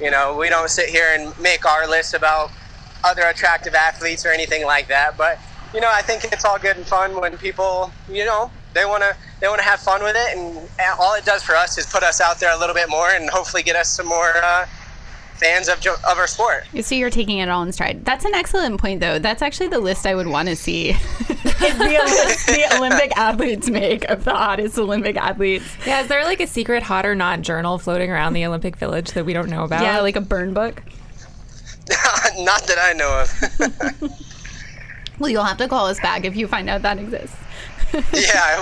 [0.00, 2.50] you know, we don't sit here and make our list about
[3.04, 5.16] other attractive athletes or anything like that.
[5.16, 5.38] But
[5.74, 9.02] you know, I think it's all good and fun when people, you know, they want
[9.02, 11.86] to they want to have fun with it, and all it does for us is
[11.86, 14.32] put us out there a little bit more and hopefully get us some more.
[14.36, 14.66] Uh,
[15.38, 16.64] fans of, of our sport.
[16.72, 18.04] You So you're taking it all in stride.
[18.04, 19.18] That's an excellent point, though.
[19.18, 20.92] That's actually the list I would want to see.
[21.28, 21.36] the,
[22.48, 25.64] the, Olympic athletes make of the hottest Olympic athletes.
[25.86, 29.12] Yeah, is there like a secret hot or not journal floating around the Olympic Village
[29.12, 29.82] that we don't know about?
[29.82, 30.82] Yeah, like a burn book.
[32.38, 34.10] not that I know of.
[35.18, 37.36] well, you'll have to call us back if you find out that exists.
[38.12, 38.60] yeah, I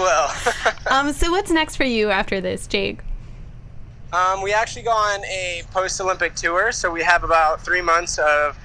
[0.86, 0.92] will.
[0.92, 3.00] um, so what's next for you after this, Jake?
[4.12, 8.18] Um, we actually go on a post Olympic tour, so we have about three months
[8.18, 8.56] of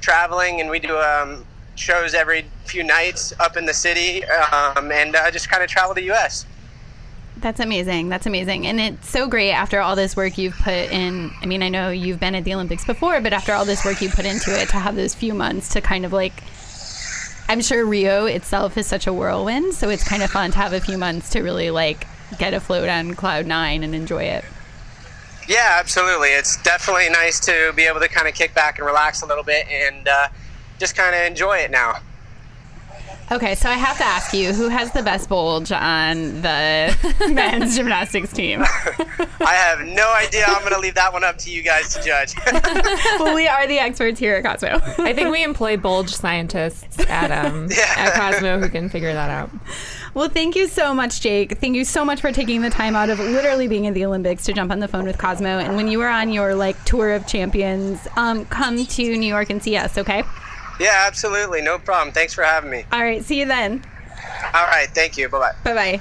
[0.00, 5.16] traveling, and we do um, shows every few nights up in the city, um, and
[5.16, 6.44] uh, just kind of travel the U.S.
[7.40, 8.08] That's amazing.
[8.08, 8.66] That's amazing.
[8.66, 11.30] And it's so great after all this work you've put in.
[11.40, 14.02] I mean, I know you've been at the Olympics before, but after all this work
[14.02, 16.42] you put into it to have those few months to kind of like
[17.50, 20.72] I'm sure Rio itself is such a whirlwind, so it's kind of fun to have
[20.72, 22.06] a few months to really like
[22.38, 24.44] get afloat on cloud 9 and enjoy it.
[25.48, 26.28] Yeah, absolutely.
[26.28, 29.42] It's definitely nice to be able to kind of kick back and relax a little
[29.42, 30.28] bit and uh,
[30.78, 31.96] just kind of enjoy it now.
[33.32, 37.76] Okay, so I have to ask you, who has the best bulge on the men's
[37.76, 38.62] gymnastics team?
[38.64, 40.46] I have no idea.
[40.48, 42.34] I'm going to leave that one up to you guys to judge.
[43.20, 44.80] well, we are the experts here at Cosmo.
[45.04, 47.94] I think we employ bulge scientists at, um, yeah.
[47.96, 49.48] at Cosmo who can figure that out.
[50.12, 51.58] Well, thank you so much, Jake.
[51.58, 54.44] Thank you so much for taking the time out of literally being in the Olympics
[54.46, 55.60] to jump on the phone with Cosmo.
[55.60, 59.50] And when you are on your like tour of champions, um, come to New York
[59.50, 60.24] and see us, okay?
[60.80, 61.60] Yeah, absolutely.
[61.60, 62.12] No problem.
[62.12, 62.84] Thanks for having me.
[62.90, 63.22] All right.
[63.22, 63.84] See you then.
[64.54, 64.88] All right.
[64.88, 65.28] Thank you.
[65.28, 65.74] Bye bye.
[65.74, 66.00] Bye bye.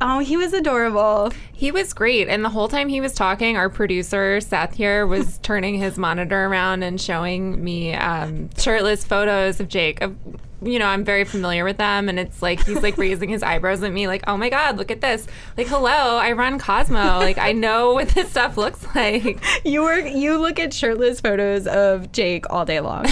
[0.00, 1.32] Oh, he was adorable.
[1.52, 2.28] He was great.
[2.28, 6.46] And the whole time he was talking, our producer, Seth, here, was turning his monitor
[6.46, 10.16] around and showing me um, shirtless photos of Jake, of
[10.62, 12.08] you know, I'm very familiar with them.
[12.08, 14.90] And it's like, he's like raising his eyebrows at me, like, oh my God, look
[14.90, 15.26] at this.
[15.56, 17.18] Like, hello, I run Cosmo.
[17.18, 19.42] Like, I know what this stuff looks like.
[19.64, 23.06] You work, you look at shirtless photos of Jake all day long.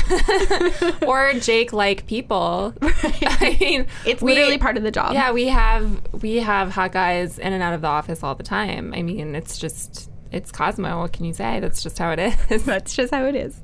[1.06, 2.72] or Jake like people.
[2.80, 2.94] Right.
[3.22, 5.12] I mean, it's we, literally part of the job.
[5.12, 8.42] Yeah, we have, we have hot guys in and out of the office all the
[8.42, 8.94] time.
[8.94, 11.00] I mean, it's just, it's Cosmo.
[11.00, 11.60] What can you say?
[11.60, 12.18] That's just how it
[12.50, 12.64] is.
[12.64, 13.60] That's just how it is.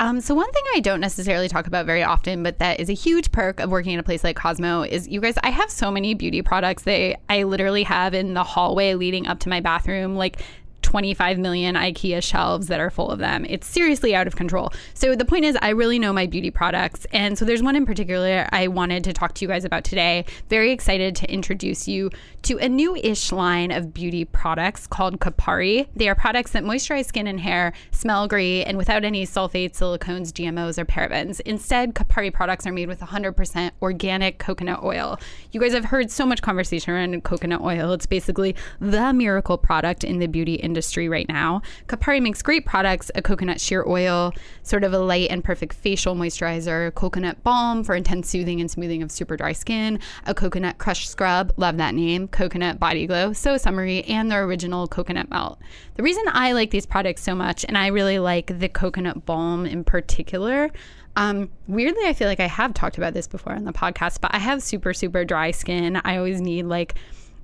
[0.00, 2.94] Um, so one thing I don't necessarily talk about very often, but that is a
[2.94, 5.34] huge perk of working in a place like Cosmo is you guys.
[5.42, 6.84] I have so many beauty products.
[6.84, 10.40] They I literally have in the hallway leading up to my bathroom, like
[10.82, 13.44] 25 million IKEA shelves that are full of them.
[13.48, 14.72] It's seriously out of control.
[14.94, 17.06] So the point is, I really know my beauty products.
[17.12, 20.24] And so there's one in particular I wanted to talk to you guys about today.
[20.48, 22.10] Very excited to introduce you
[22.42, 25.88] to a new ish line of beauty products called Kopari.
[25.94, 30.32] They are products that moisturize skin and hair, smell great, and without any sulfates, silicones,
[30.32, 31.40] GMOs, or parabens.
[31.42, 35.18] Instead, Kopari products are made with 100% organic coconut oil.
[35.52, 37.92] You guys have heard so much conversation around coconut oil.
[37.92, 41.62] It's basically the miracle product in the beauty industry industry right now.
[41.88, 46.14] Kopari makes great products a coconut shear oil, sort of a light and perfect facial
[46.14, 51.08] moisturizer, coconut balm for intense soothing and smoothing of super dry skin, a coconut crush
[51.08, 55.58] scrub, love that name, coconut body glow, so summery, and their original coconut melt.
[55.96, 59.66] The reason I like these products so much, and I really like the coconut balm
[59.66, 60.70] in particular,
[61.16, 64.32] um, weirdly, I feel like I have talked about this before on the podcast, but
[64.32, 66.00] I have super, super dry skin.
[66.04, 66.94] I always need like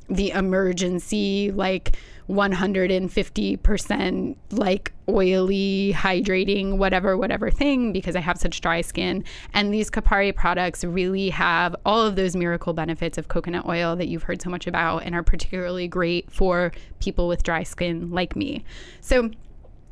[0.08, 1.96] the emergency, like
[2.28, 9.22] 150% like oily, hydrating, whatever, whatever thing because I have such dry skin.
[9.54, 14.08] And these Kopari products really have all of those miracle benefits of coconut oil that
[14.08, 18.34] you've heard so much about and are particularly great for people with dry skin like
[18.34, 18.64] me.
[19.00, 19.30] So,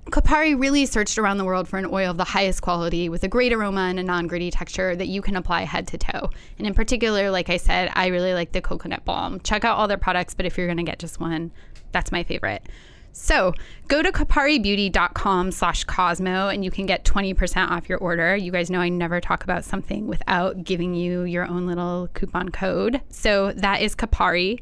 [0.07, 3.29] Kopari really searched around the world for an oil of the highest quality with a
[3.29, 6.31] great aroma and a non gritty texture that you can apply head to toe.
[6.59, 9.40] And in particular, like I said, I really like the coconut balm.
[9.40, 11.53] Check out all their products, but if you're going to get just one,
[11.93, 12.67] that's my favorite.
[13.12, 13.55] So
[13.87, 18.37] go to koparibeauty.com slash Cosmo and you can get 20% off your order.
[18.37, 22.49] You guys know I never talk about something without giving you your own little coupon
[22.51, 23.01] code.
[23.11, 24.61] So that is Kopari,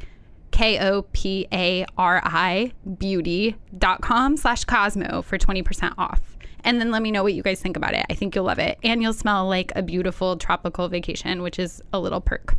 [0.53, 6.21] K O P A R I beauty.com slash Cosmo for 20% off.
[6.65, 8.07] and then let me know what you guys think about it.
[8.09, 8.79] I think you'll love it.
[8.85, 12.55] And you'll smell like a beautiful tropical vacation, which is a little perk.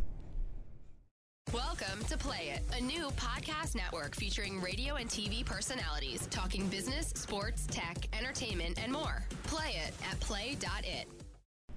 [1.53, 7.07] Welcome to Play It, a new podcast network featuring radio and TV personalities talking business,
[7.15, 9.23] sports, tech, entertainment, and more.
[9.43, 11.07] Play it at play.it.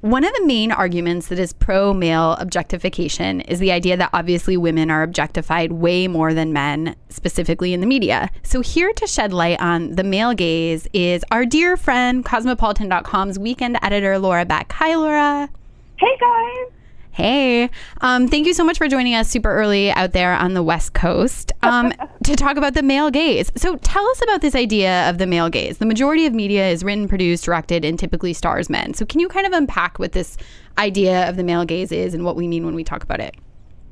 [0.03, 4.57] One of the main arguments that is pro male objectification is the idea that obviously
[4.57, 8.31] women are objectified way more than men, specifically in the media.
[8.43, 13.79] So, here to shed light on the male gaze is our dear friend, Cosmopolitan.com's weekend
[13.83, 14.71] editor, Laura Beck.
[14.73, 15.49] Hi, Laura.
[15.97, 16.76] Hey, guys.
[17.17, 17.71] Hey,
[18.03, 20.93] um, thank you so much for joining us super early out there on the West
[20.93, 21.91] Coast um,
[22.25, 23.51] to talk about the male gaze.
[23.57, 25.79] So, tell us about this idea of the male gaze.
[25.79, 28.93] The majority of media is written, produced, directed, and typically stars men.
[28.93, 30.37] So, can you kind of unpack what this
[30.77, 33.35] idea of the male gaze is and what we mean when we talk about it?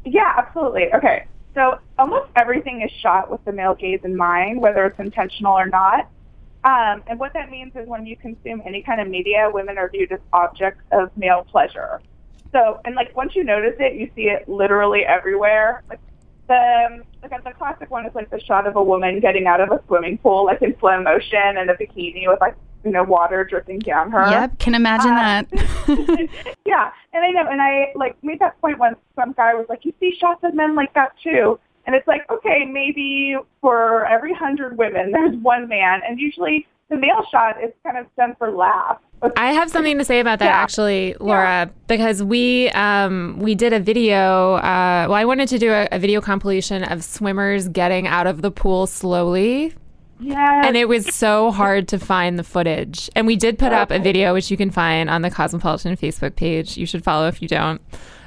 [0.05, 0.93] Yeah, absolutely.
[0.93, 1.25] Okay.
[1.55, 5.67] So, almost everything is shot with the male gaze in mind, whether it's intentional or
[5.67, 6.11] not.
[6.65, 9.89] Um, and what that means is when you consume any kind of media, women are
[9.89, 12.03] viewed as objects of male pleasure.
[12.55, 15.83] So, and like once you notice it, you see it literally everywhere.
[15.91, 16.01] Like
[16.49, 19.71] the like the classic one is like the shot of a woman getting out of
[19.73, 23.45] a swimming pool, like in slow motion, and a bikini with like you know water
[23.45, 24.31] dripping down her.
[24.31, 25.47] Yep, can imagine Um, that.
[26.65, 29.85] yeah, and I know, and I like made that point when some guy was like,
[29.85, 34.33] "You see shots of men like that too," and it's like, okay, maybe for every
[34.35, 38.51] hundred women, there's one man, and usually the male shot is kind of done for
[38.51, 39.03] laughs.
[39.37, 40.63] I have something to say about that Yeah.
[40.63, 44.55] actually, Laura, because we um, we did a video.
[44.55, 48.43] Uh, well, I wanted to do a, a video compilation of swimmers getting out of
[48.43, 49.73] the pool slowly,
[50.21, 53.09] Yeah, and it was so hard to find the footage.
[53.17, 56.37] And we did put up a video, which you can find on the Cosmopolitan Facebook
[56.37, 56.77] page.
[56.77, 57.81] You should follow if you don't.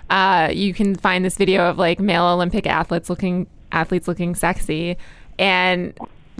[0.09, 4.97] Uh, you can find this video of like male Olympic athletes looking athletes looking sexy,
[5.37, 5.93] and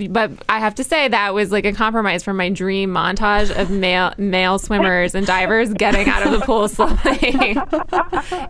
[0.09, 3.71] but I have to say that was like a compromise from my dream montage of
[3.71, 6.97] male male swimmers and divers getting out of the pool slowly.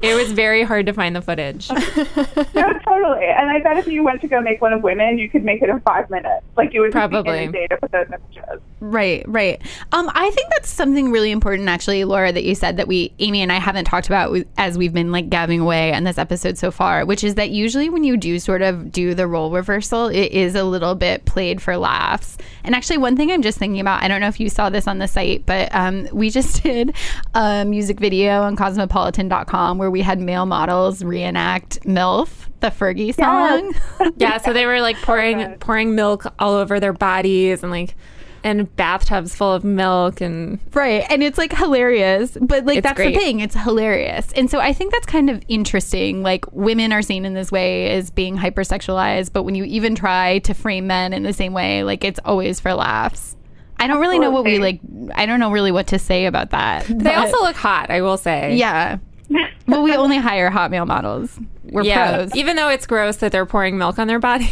[0.02, 1.70] it was very hard to find the footage.
[1.72, 3.26] no, totally.
[3.26, 5.62] And I bet if you went to go make one of women, you could make
[5.62, 6.46] it in five minutes.
[6.58, 7.40] Like you would just be Probably.
[7.44, 8.62] inundated with those images.
[8.80, 9.60] Right, right.
[9.92, 13.42] Um, I think that's something really important, actually, Laura, that you said that we, Amy
[13.42, 16.70] and I, haven't talked about as we've been like gabbing away on this episode so
[16.70, 20.32] far, which is that usually when you do sort of do the role reversal, it
[20.32, 22.38] is a little bit played for laughs.
[22.64, 24.88] And actually, one thing I'm just thinking about, I don't know if you saw this
[24.88, 26.96] on the site, but um, we just did
[27.34, 33.74] a music video on cosmopolitan.com where we had male models reenact MILF, the Fergie song.
[34.18, 37.96] Yeah, so they were like pouring pouring milk all over their bodies and like
[38.44, 41.04] and bathtubs full of milk and Right.
[41.10, 42.38] And it's like hilarious.
[42.40, 43.14] But like that's great.
[43.14, 43.40] the thing.
[43.40, 44.32] It's hilarious.
[44.34, 46.24] And so I think that's kind of interesting.
[46.24, 50.40] Like women are seen in this way as being hypersexualized, but when you even try
[50.40, 53.36] to frame men in the same way, like it's always for laughs.
[53.80, 54.80] I don't really know what we like
[55.14, 56.86] I don't know really what to say about that.
[56.88, 58.56] they but- also look hot, I will say.
[58.56, 58.98] Yeah.
[59.68, 61.40] well, we only hire hot male models.
[61.64, 62.36] We're Yeah, pros.
[62.36, 64.48] even though it's gross that they're pouring milk on their bodies.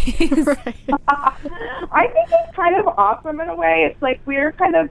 [0.47, 3.87] I think it's kind of awesome in a way.
[3.89, 4.89] It's like we're kind of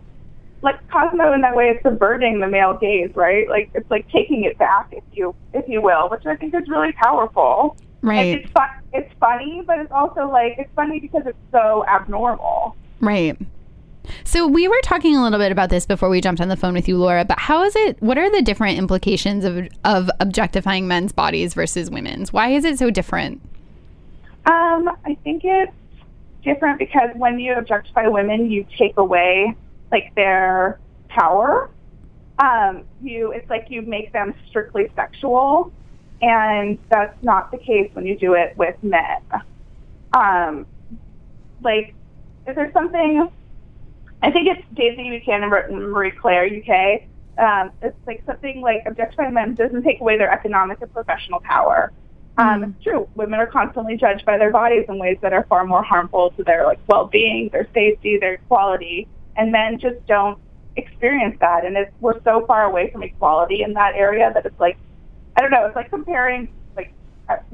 [0.62, 1.68] like Cosmo in that way.
[1.68, 3.48] It's subverting the male gaze, right?
[3.48, 6.66] Like it's like taking it back, if you if you will, which I think is
[6.68, 7.76] really powerful.
[8.02, 8.38] Like, right.
[8.38, 8.68] it's fun.
[8.92, 12.76] It's funny, but it's also like it's funny because it's so abnormal.
[13.00, 13.36] Right.
[14.24, 16.74] So we were talking a little bit about this before we jumped on the phone
[16.74, 17.24] with you, Laura.
[17.24, 18.00] But how is it?
[18.02, 22.32] What are the different implications of of objectifying men's bodies versus women's?
[22.32, 23.40] Why is it so different?
[24.46, 25.72] Um, I think it's
[26.42, 29.56] different because when you objectify women, you take away
[29.90, 31.70] like their power.
[32.38, 35.72] Um, you, it's like you make them strictly sexual,
[36.20, 39.22] and that's not the case when you do it with men.
[40.12, 40.66] Um,
[41.62, 41.94] like,
[42.46, 43.30] if there's something,
[44.24, 47.02] I think it's Daisy Buchanan and Marie Claire UK.
[47.36, 51.92] Um, it's like something like objectifying men doesn't take away their economic and professional power.
[52.38, 53.06] Um, It's true.
[53.16, 56.42] Women are constantly judged by their bodies in ways that are far more harmful to
[56.42, 59.06] their like well-being, their safety, their equality,
[59.36, 60.38] and men just don't
[60.76, 61.66] experience that.
[61.66, 64.78] And it's, we're so far away from equality in that area that it's like,
[65.36, 65.66] I don't know.
[65.66, 66.48] It's like comparing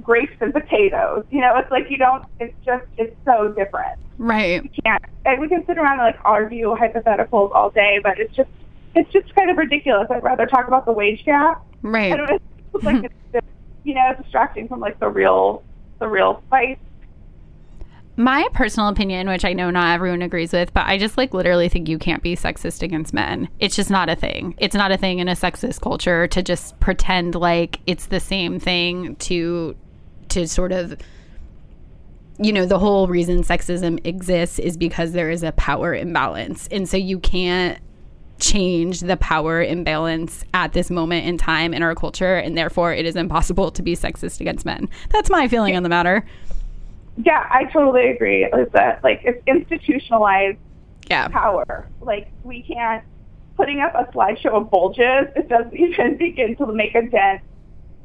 [0.03, 1.25] grapes and potatoes.
[1.31, 2.25] You know, it's like you don't.
[2.39, 3.99] It's just it's so different.
[4.19, 4.63] Right.
[4.63, 5.03] You can't.
[5.25, 8.51] And we can sit around and like argue hypotheticals all day, but it's just
[8.95, 10.09] it's just kind of ridiculous.
[10.11, 12.17] I'd rather talk about the wage gap I Right.
[12.17, 12.39] don't know.
[12.75, 13.47] It's like it's, it's,
[13.85, 15.63] you know, distracting from like the real,
[15.99, 16.79] the real fight.
[18.17, 21.69] My personal opinion, which I know not everyone agrees with, but I just like literally
[21.69, 23.49] think you can't be sexist against men.
[23.61, 24.55] It's just not a thing.
[24.59, 28.59] It's not a thing in a sexist culture to just pretend like it's the same
[28.59, 29.77] thing to
[30.31, 30.97] to sort of
[32.43, 36.69] you know, the whole reason sexism exists is because there is a power imbalance.
[36.69, 37.79] And so you can't
[38.39, 43.05] change the power imbalance at this moment in time in our culture, and therefore it
[43.05, 44.89] is impossible to be sexist against men.
[45.11, 46.25] That's my feeling on the matter.
[47.17, 48.49] Yeah, I totally agree.
[48.73, 50.59] That like it's institutionalized
[51.11, 51.29] Yeah.
[51.29, 51.89] power?
[52.01, 53.05] Like we can't
[53.57, 55.27] putting up a slideshow of bulges.
[55.37, 57.43] It doesn't even begin to make a dent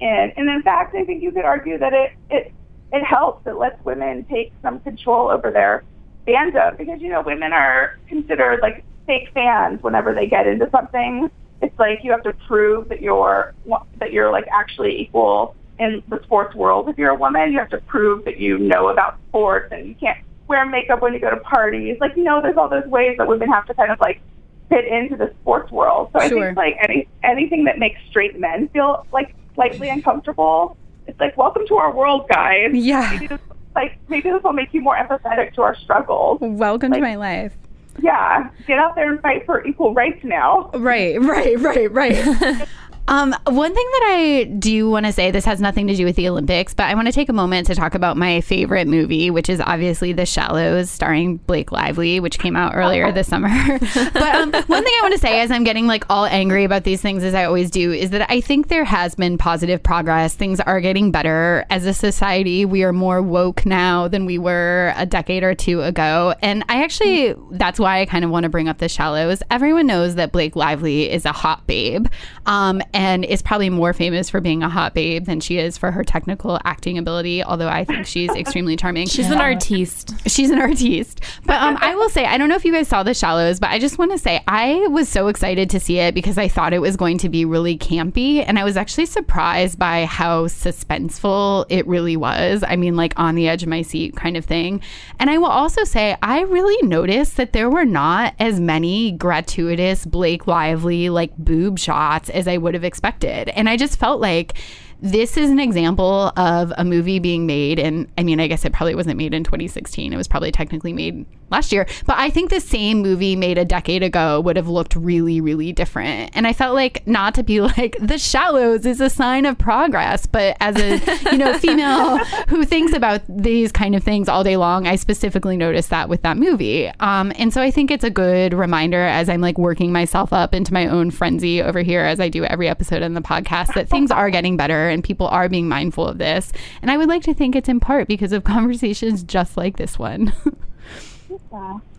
[0.01, 2.53] And And in fact, I think you could argue that it it
[2.91, 3.45] it helps.
[3.47, 5.84] It lets women take some control over their
[6.28, 11.30] fandom because you know women are considered like fake fans whenever they get into something.
[11.62, 13.53] It's like you have to prove that you're
[13.99, 16.89] that you're like actually equal in the sports world.
[16.89, 19.95] If you're a woman, you have to prove that you know about sports and you
[19.95, 21.97] can't wear makeup when you go to parties.
[21.99, 24.21] Like you know, there's all those ways that women have to kind of like
[24.69, 26.09] fit into the sports world.
[26.13, 31.19] So I think like any anything that makes straight men feel like slightly uncomfortable, it's
[31.19, 32.71] like welcome to our world, guys.
[32.73, 33.09] Yeah.
[33.11, 33.39] Maybe this,
[33.76, 36.39] like maybe this will make you more empathetic to our struggles.
[36.41, 37.53] Welcome to my life.
[38.01, 40.69] Yeah, get out there and fight for equal rights now.
[40.73, 42.67] Right, right, right, right.
[43.08, 46.16] um, one thing that I do want to say, this has nothing to do with
[46.16, 49.30] the Olympics, but I want to take a moment to talk about my favorite movie,
[49.30, 53.49] which is obviously The Shallows, starring Blake Lively, which came out earlier this summer.
[53.93, 56.84] but um, one thing I want to say, as I'm getting like all angry about
[56.84, 60.34] these things, as I always do, is that I think there has been positive progress.
[60.34, 62.66] Things are getting better as a society.
[62.66, 66.84] We are more woke now than we were a decade or two ago, and I
[66.84, 69.43] actually that's why I kind of want to bring up The Shallows.
[69.51, 72.08] Everyone knows that Blake Lively is a hot babe,
[72.47, 75.91] um, and is probably more famous for being a hot babe than she is for
[75.91, 77.43] her technical acting ability.
[77.43, 79.08] Although I think she's extremely charming.
[79.08, 80.14] She's an artiste.
[80.30, 81.20] She's an artiste.
[81.46, 83.70] But um, I will say, I don't know if you guys saw The Shallows, but
[83.70, 86.72] I just want to say I was so excited to see it because I thought
[86.72, 88.46] it was going to be really campy.
[88.48, 92.64] And I was actually surprised by how suspenseful it really was.
[92.66, 94.82] I mean, like on the edge of my seat kind of thing.
[95.20, 100.06] And I will also say, I really noticed that there were not as many gratuitous
[100.06, 103.50] Blake Lively, like boob shots as I would have expected.
[103.50, 104.58] And I just felt like,
[105.02, 108.74] this is an example of a movie being made and i mean i guess it
[108.74, 111.86] probably wasn't made in 2016 it was probably technically made last year.
[112.06, 115.72] But i think the same movie made a decade ago would have looked really really
[115.72, 116.32] different.
[116.34, 120.26] And i felt like not to be like the shallows is a sign of progress
[120.26, 122.18] but as a you know female
[122.48, 126.22] who thinks about these kind of things all day long i specifically noticed that with
[126.24, 126.88] that movie.
[127.00, 130.54] Um, and so i think it's a good reminder as i'm like working myself up
[130.54, 133.89] into my own frenzy over here as i do every episode in the podcast that
[133.89, 137.22] things are getting better and people are being mindful of this and i would like
[137.24, 140.34] to think it's in part because of conversations just like this one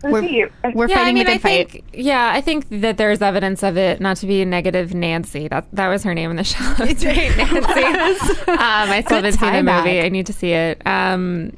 [0.03, 2.97] We're, we're Yeah, fighting I mean, the good I fight think, yeah, I think that
[2.97, 3.99] there's evidence of it.
[3.99, 5.47] Not to be a negative, Nancy.
[5.47, 6.59] That that was her name in the show.
[6.79, 8.51] It's right, Nancy.
[8.51, 10.01] um, I still Good haven't seen the tie movie.
[10.01, 10.81] I need to see it.
[10.85, 11.53] Um,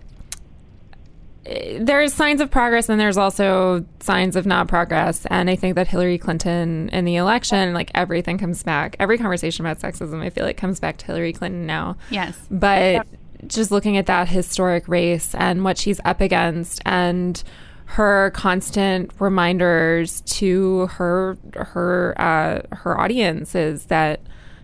[1.80, 5.26] there's signs of progress, and there's also signs of not progress.
[5.28, 8.95] And I think that Hillary Clinton in the election, like everything comes back.
[9.00, 11.97] Every conversation about sexism, I feel like comes back to Hillary Clinton now.
[12.10, 13.08] yes But
[13.47, 17.41] just looking at that historic race and what she's up against and
[17.86, 24.22] her constant reminders to her her uh, her audience is that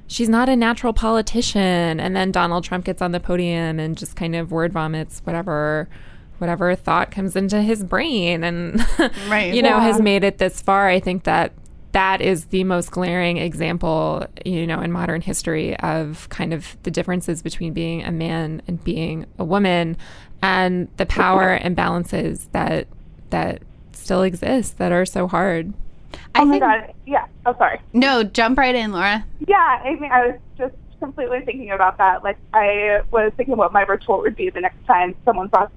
[0.07, 4.15] she's not a natural politician and then Donald Trump gets on the podium and just
[4.15, 5.87] kind of word vomits whatever
[6.39, 8.79] whatever thought comes into his brain and
[9.29, 9.53] Right.
[9.53, 9.81] you know Yeah.
[9.81, 11.51] has made it this far I think that
[11.91, 16.91] that is the most glaring example, you know, in modern history of kind of the
[16.91, 19.95] differences between being a man and being a woman,
[20.41, 22.87] and the power imbalances that
[23.29, 23.61] that
[23.93, 25.71] still exist that are so hard.
[26.13, 27.27] Oh I oh my think god, yeah.
[27.45, 27.79] Oh, sorry.
[27.93, 32.25] no jump right in laura Yeah, I mean, I was just completely thinking about that.
[32.25, 35.71] Like, I was thinking what my retort would be the next time someone brought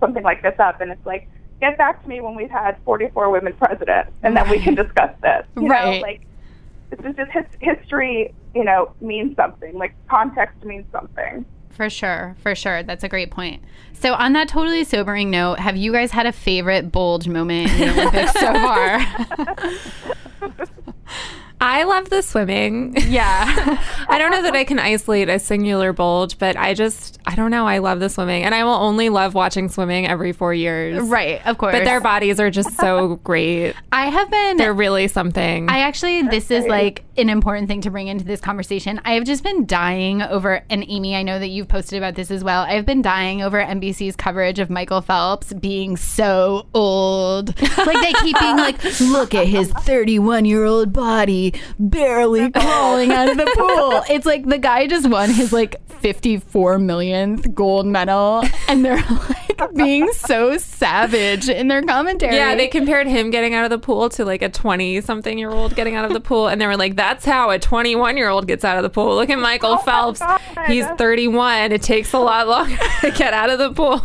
[0.00, 1.28] something like this up, and it's like,
[1.60, 5.10] get back to me when we've had 44 women president, and then we can discuss
[5.22, 5.46] this.
[5.56, 5.96] You Right.
[5.96, 6.20] Know, like,
[6.90, 8.32] this is just his, history.
[8.54, 9.76] You know, means something.
[9.76, 11.44] Like, context means something.
[11.70, 12.84] For sure, for sure.
[12.84, 13.62] That's a great point.
[13.92, 17.78] So, on that totally sobering note, have you guys had a favorite bulge moment in
[17.78, 19.00] the Olympics so far?
[21.60, 22.94] I love the swimming.
[23.08, 23.82] Yeah.
[24.08, 27.50] I don't know that I can isolate a singular bulge, but I just I don't
[27.50, 27.66] know.
[27.66, 31.02] I love the swimming, and I will only love watching swimming every four years.
[31.08, 31.72] right, of course.
[31.72, 33.74] But their bodies are just so great.
[33.92, 34.58] I have been.
[34.58, 35.70] They're really something.
[35.70, 39.00] I actually, this is like an important thing to bring into this conversation.
[39.04, 42.30] I have just been dying over, and Amy, I know that you've posted about this
[42.30, 42.62] as well.
[42.62, 47.58] I've been dying over NBC's coverage of Michael Phelps being so old.
[47.78, 51.53] Like they keep being like, look at his 31 year old body.
[51.78, 54.02] Barely crawling out of the pool.
[54.14, 58.96] It's like the guy just won his like 54 millionth gold medal, and they're
[59.58, 62.34] like being so savage in their commentary.
[62.36, 65.50] Yeah, they compared him getting out of the pool to like a 20 something year
[65.50, 66.48] old getting out of the pool.
[66.48, 69.14] And they were like, that's how a 21 year old gets out of the pool.
[69.16, 70.20] Look at Michael oh Phelps.
[70.20, 70.40] God.
[70.66, 71.72] He's 31.
[71.72, 74.02] It takes a lot longer to get out of the pool.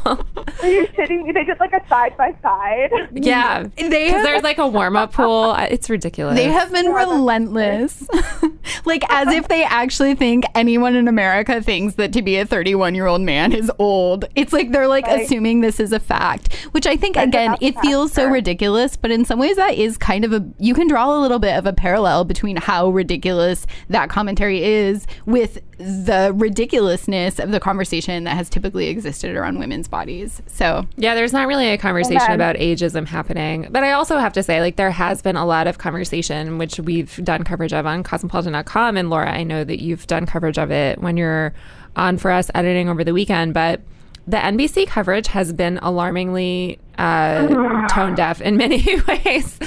[0.61, 1.31] Are you kidding me?
[1.33, 2.91] They did like a side by side.
[3.13, 3.67] yeah.
[3.75, 5.53] They have- there's like a warm up pool.
[5.57, 6.35] It's ridiculous.
[6.35, 7.19] They have been relentless.
[8.85, 12.95] like as if they actually think anyone in America thinks that to be a 31
[12.95, 14.25] year old man is old.
[14.35, 15.21] It's like they're like Right.
[15.21, 19.25] assuming this is a fact, which I think again, it feels so ridiculous, but in
[19.25, 21.73] some ways that is kind of a you can draw a little bit of a
[21.73, 28.49] parallel between how ridiculous that commentary is with the ridiculousness of the conversation that has
[28.49, 30.41] typically existed around women's bodies.
[30.45, 33.67] So, Yeah, there's not really a conversation about ageism happening.
[33.71, 36.79] But I also have to say, like, there has been a lot of conversation, which
[36.81, 38.97] we've done coverage of on cosmopolitan.com.
[38.97, 41.53] And Laura, I know that you've done coverage of it when you're
[41.95, 43.53] on for us editing over the weekend.
[43.53, 43.79] But
[44.27, 49.57] the NBC coverage has been alarmingly uh, tone deaf in many ways.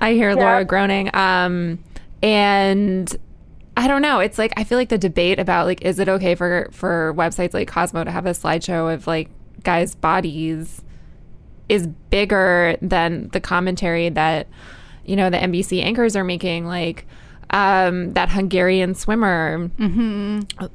[0.00, 1.10] I hear Laura groaning.
[1.14, 1.80] Um,
[2.22, 3.14] and
[3.76, 4.20] I don't know.
[4.20, 7.54] It's like I feel like the debate about like is it okay for for websites
[7.54, 9.30] like Cosmo to have a slideshow of like
[9.62, 10.82] guys' bodies
[11.68, 14.48] is bigger than the commentary that
[15.04, 17.06] you know the NBC anchors are making like
[17.50, 19.70] um, that Hungarian swimmer,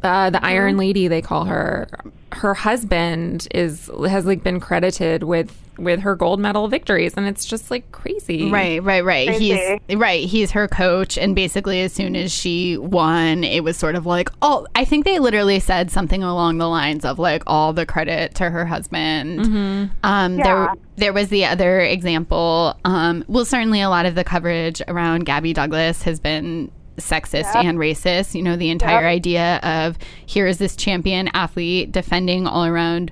[0.04, 1.88] uh, the Iron Lady, they call her.
[2.34, 7.46] Her husband is has like been credited with with her gold medal victories, and it's
[7.46, 8.50] just like crazy.
[8.52, 9.28] Right, right, right.
[9.28, 9.80] Crazy.
[9.88, 10.26] He's right.
[10.26, 14.30] He's her coach, and basically, as soon as she won, it was sort of like,
[14.42, 18.36] oh, I think they literally said something along the lines of like all the credit
[18.36, 19.92] to her husband.
[20.04, 20.44] Um, Yeah.
[20.44, 22.78] There, there was the other example.
[22.86, 27.78] Um, well, certainly a lot of the coverage around Gabby Douglas has been sexist and
[27.78, 28.34] racist.
[28.36, 33.12] You know, the entire idea of here is this champion athlete defending all around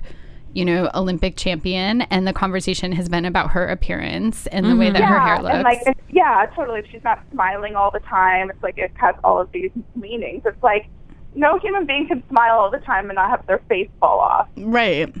[0.54, 4.90] you know, Olympic champion, and the conversation has been about her appearance and the way
[4.90, 5.54] that her hair looks.
[5.54, 5.80] and like
[6.10, 6.80] yeah, totally.
[6.80, 10.42] If she's not smiling all the time, it's like it has all of these meanings.
[10.46, 10.86] It's like
[11.34, 14.48] no human being can smile all the time and not have their face fall off.
[14.56, 15.12] right.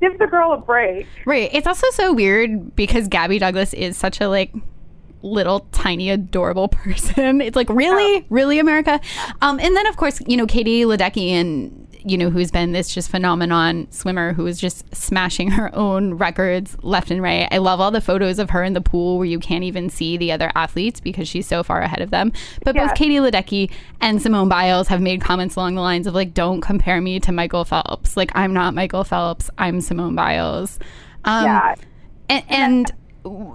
[0.00, 1.06] Give the girl a break.
[1.24, 1.48] Right.
[1.52, 4.52] It's also so weird because Gabby Douglas is such a like
[5.22, 7.40] little tiny adorable person.
[7.40, 9.00] It's like really, really America.
[9.40, 12.92] Um, and then of course, you know, Katie Ledecky and you know, who's been this
[12.92, 17.48] just phenomenon swimmer who is just smashing her own records left and right.
[17.50, 20.16] I love all the photos of her in the pool where you can't even see
[20.16, 22.32] the other athletes because she's so far ahead of them.
[22.64, 26.34] But both Katie Ledecky and Simone Biles have made comments along the lines of like,
[26.34, 28.16] don't compare me to Michael Phelps.
[28.16, 29.50] Like, I'm not Michael Phelps.
[29.58, 30.78] I'm Simone Biles.
[31.24, 31.74] Um, yeah,
[32.28, 32.92] and, and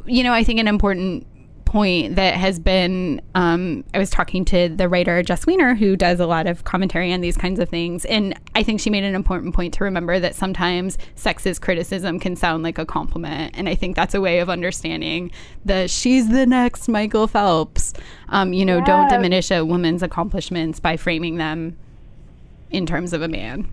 [0.05, 1.27] you know, I think an important
[1.67, 6.19] point that has been um, I was talking to the writer Jess Weiner, who does
[6.19, 9.13] a lot of commentary on these kinds of things, and I think she made an
[9.13, 13.75] important point to remember that sometimes sexist criticism can sound like a compliment, and I
[13.75, 15.31] think that's a way of understanding
[15.65, 17.93] the she's the next Michael Phelps.
[18.29, 21.77] Um, you know, don't diminish a woman's accomplishments by framing them
[22.71, 23.67] in terms of a man.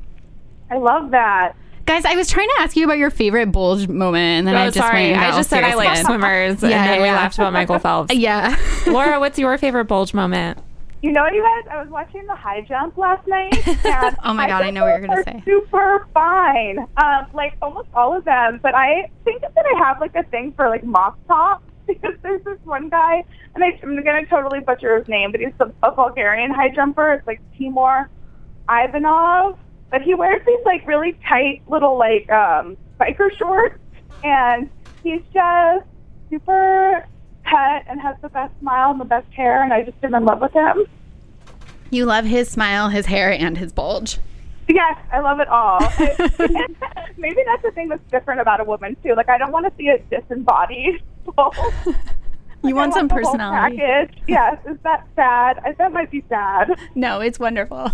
[0.70, 1.54] I love that.
[1.86, 4.62] Guys, I was trying to ask you about your favorite bulge moment, and then I
[4.62, 5.10] Oh, just sorry.
[5.10, 7.16] went, I just said I like seriously." swimmers, and Yeah, then we yeah.
[7.16, 8.14] laughed about Michael Phelps.
[8.14, 8.56] Yeah.
[8.86, 10.58] Laura, what's your favorite bulge moment?
[11.02, 13.52] You know, what you guys, I was watching the high jump last night.
[13.84, 15.42] And Oh my God, I know what you're gonna say.
[15.44, 18.60] Super fine, um, like almost all of them.
[18.62, 22.42] But I think that I have like a thing for like mock tops because there's
[22.44, 23.22] this one guy,
[23.54, 27.12] and I, I'm gonna totally butcher his name, but he's a, a Bulgarian high jumper.
[27.12, 28.08] It's like Timur
[28.70, 29.58] Ivanov,
[29.90, 33.78] but he wears these like really tight little like um, biker shorts,
[34.22, 34.68] and
[35.02, 35.86] he's just
[36.30, 37.06] super
[37.44, 40.24] pet and has the best smile and the best hair, and I just am in
[40.24, 40.84] love with him.
[41.90, 44.18] You love his smile, his hair, and his bulge.
[44.68, 45.78] Yes, I love it all.
[47.18, 49.14] Maybe that's the thing that's different about a woman too.
[49.14, 51.02] Like I don't want to see a disembodied.
[51.36, 51.56] bulge.
[52.62, 53.76] You want I some personality.
[53.76, 54.16] package.
[54.26, 55.60] Yes, is that sad?
[55.66, 56.70] I that might be sad.
[56.94, 57.90] No, it's wonderful.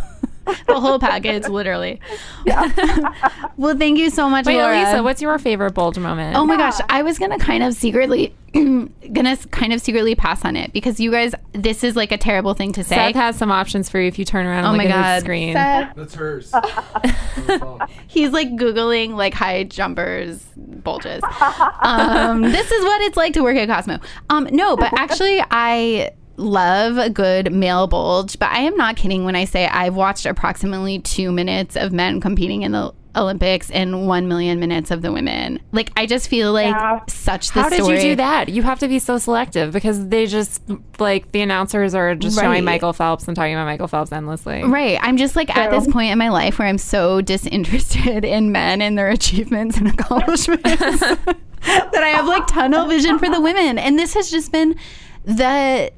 [0.66, 2.00] The whole package, literally.
[3.56, 4.76] well, thank you so much, Wait, Laura.
[4.76, 6.36] Elisa, what's your favorite bulge moment?
[6.36, 10.56] Oh my gosh, I was gonna kind of secretly, gonna kind of secretly pass on
[10.56, 12.96] it because you guys, this is like a terrible thing to say.
[12.96, 14.88] Seth has some options for you if you turn around and oh look my at
[14.90, 15.52] god, his screen.
[15.54, 16.52] Seth, That's hers.
[18.06, 21.22] He's like googling like high jumpers bulges.
[21.82, 23.98] um, this is what it's like to work at Cosmo.
[24.28, 26.10] Um, no, but actually, I
[26.40, 30.26] love a good male bulge, but I am not kidding when I say I've watched
[30.26, 35.10] approximately two minutes of men competing in the Olympics and 1 million minutes of the
[35.10, 35.58] women.
[35.72, 37.00] Like, I just feel like Yeah.
[37.08, 37.96] such the How did story.
[37.96, 38.48] you do that?
[38.50, 40.62] You have to be so selective because they just
[41.00, 42.44] like the announcers are just Right.
[42.44, 44.62] showing Michael Phelps and talking about Michael Phelps endlessly.
[44.62, 44.96] Right.
[45.02, 48.80] I'm just like at this point in my life where I'm so disinterested in men
[48.80, 51.34] and their achievements and accomplishments that
[51.94, 53.76] I have like tunnel vision for the women.
[53.76, 54.76] And this has just been
[55.24, 55.90] the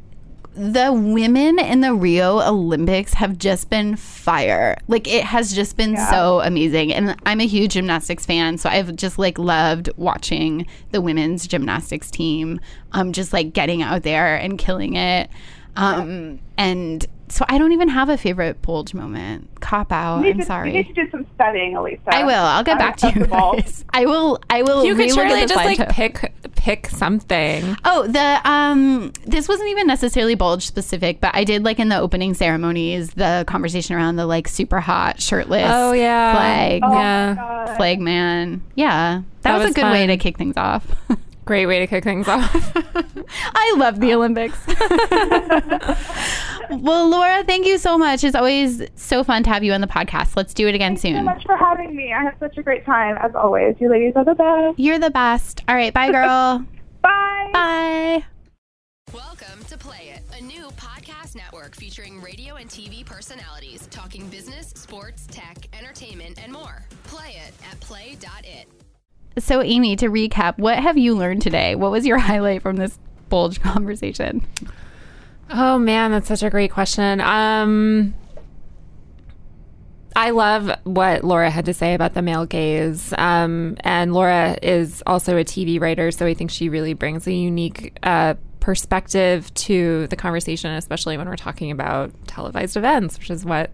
[0.55, 4.77] the women in the Rio Olympics have just been fire.
[4.87, 6.93] Like it has just been so amazing.
[6.93, 12.11] And I'm a huge gymnastics fan, so I've just like loved watching the women's gymnastics
[12.11, 12.61] team
[12.93, 15.31] um just like getting out there and killing it.
[15.77, 19.49] Um and so I don't even have a favorite bulge moment.
[19.61, 20.25] Cop out.
[20.25, 20.69] I'm to- sorry.
[20.69, 22.03] You need to do some studying, Elisa.
[22.09, 22.35] I will.
[22.35, 23.85] I'll get back to you guys.
[23.91, 24.39] I will.
[24.51, 24.85] I will.
[24.85, 25.91] You could relook at surely the just like slideshow.
[25.91, 27.77] pick pick something.
[27.85, 31.99] Oh, the um, this wasn't even necessarily bulge specific, but I did like in the
[31.99, 35.71] opening ceremonies the conversation around the like super hot shirtless.
[35.73, 36.35] Oh, yeah.
[36.35, 37.77] flag, Oh Yeah.
[37.77, 38.63] Flag man.
[38.75, 40.87] Yeah, that, That was, a was good way to kick things off.
[41.45, 42.73] Great way to kick things off.
[43.55, 44.59] I love the Olympics.
[46.71, 48.23] well, Laura, thank you so much.
[48.23, 50.37] It's always so fun to have you on the podcast.
[50.37, 51.25] Let's do it again Thank you so soon.
[51.25, 52.13] much for having me.
[52.13, 53.75] I had such a great time, as always.
[53.81, 54.79] You ladies are the best.
[54.79, 55.65] You're the best.
[55.69, 56.65] All right, bye, girl.
[57.03, 57.51] Bye.
[57.53, 58.25] bye.
[59.13, 64.69] Welcome to Play It, a new podcast network featuring radio and TV personalities talking business,
[64.77, 66.87] sports, tech, entertainment, and more.
[67.03, 68.69] Play it at play.it.
[69.39, 71.75] So, Amy, to recap, what have you learned today?
[71.75, 74.47] What was your highlight from this bulge conversation?
[75.51, 77.21] Oh man, that's such a great question.
[77.21, 78.15] Um
[80.15, 83.15] I love what Laura had to say about the male gaze.
[83.17, 87.33] Um, and Laura is also a TV writer, so I think she really brings a
[87.33, 93.45] unique uh, perspective to the conversation, especially when we're talking about televised events, which is
[93.45, 93.71] what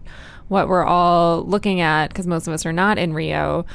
[0.47, 3.67] what we're all looking at because most of us are not in Rio.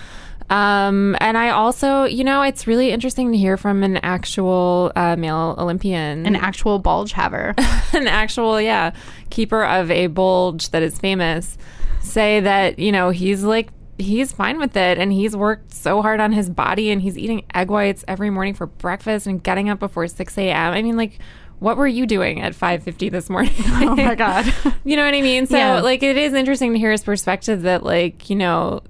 [0.50, 5.16] Um, and I also, you know, it's really interesting to hear from an actual uh,
[5.16, 7.54] male Olympian, An actual bulge haver.
[7.92, 8.92] an actual, yeah,
[9.30, 11.56] keeper of a bulge that is famous,
[12.02, 16.18] say that, you know, he's like, he's fine with it and he's worked so hard
[16.20, 19.78] on his body and he's eating egg whites every morning for breakfast and getting up
[19.78, 20.72] before 6 a.m.
[20.74, 21.18] I mean, like,
[21.60, 23.52] what were you doing at 5.50 this morning?
[23.66, 24.52] oh my God.
[24.84, 25.46] you know what I mean?
[25.46, 25.80] So, Yeah.
[25.80, 28.82] like, it is interesting to hear his perspective that, like, you know,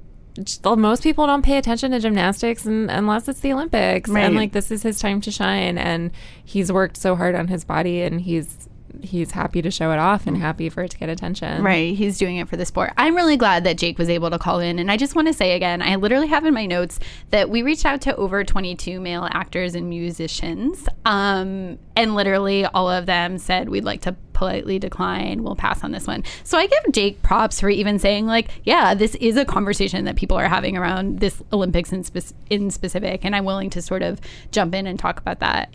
[0.65, 4.11] most people don't pay attention to gymnastics and, unless it's the Olympics.
[4.11, 4.25] Right.
[4.25, 5.79] And, like, this is his time to shine.
[5.79, 6.11] And
[6.45, 8.69] he's worked so hard on his body and he's
[9.05, 11.63] he's happy to show it off and happy for it to get attention.
[11.63, 11.95] Right.
[11.95, 12.93] He's doing it for the sport.
[12.97, 14.79] I'm really glad that Jake was able to call in.
[14.79, 16.99] And I just want to say again, I literally have in my notes
[17.31, 20.89] that we reached out to over 22 male actors and musicians.
[21.05, 25.43] Um, and literally all of them said, we'd like to politely decline.
[25.43, 26.25] We'll pass on this one.
[26.43, 30.17] So I give Jake props for even saying, like, yeah, this is a conversation that
[30.17, 33.25] people are having around this Olympics in, spec- in specific.
[33.25, 35.73] And I'm willing to sort of jump in and talk about that.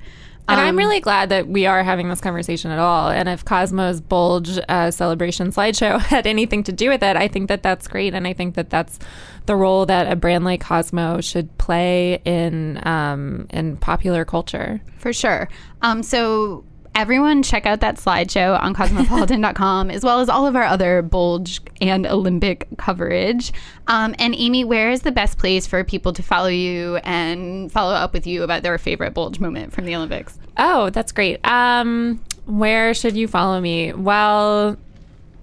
[0.50, 3.10] And I'm Um, really glad that we are having this conversation at all.
[3.10, 7.48] And if Cosmo's Bulge uh, celebration slideshow had anything to do with it, I think
[7.50, 8.14] that that's great.
[8.14, 9.00] And I think that that's
[9.46, 14.82] the role that a brand like Cosmo should play in um, in popular culture.
[14.98, 15.50] For sure.
[15.82, 16.64] Um, so
[16.96, 21.62] everyone check out that slideshow on cosmopolitan.com as well as all of our other bulge
[21.82, 23.52] and Olympic coverage.
[23.88, 27.94] Um, and Amy, where is the best place for people to follow you and follow
[27.94, 30.38] up with you about their favorite bulge moment from the Olympics?
[30.58, 31.46] Oh, that's great.
[31.48, 33.94] Um, where should you follow me?
[33.94, 34.78] Well,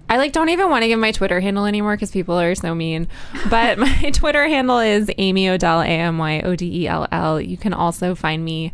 [0.09, 2.73] I like don't even want to give my Twitter handle anymore because people are so
[2.73, 3.07] mean.
[3.49, 7.41] But my Twitter handle is Amy Odell, A M Y O D E L L.
[7.41, 8.71] You can also find me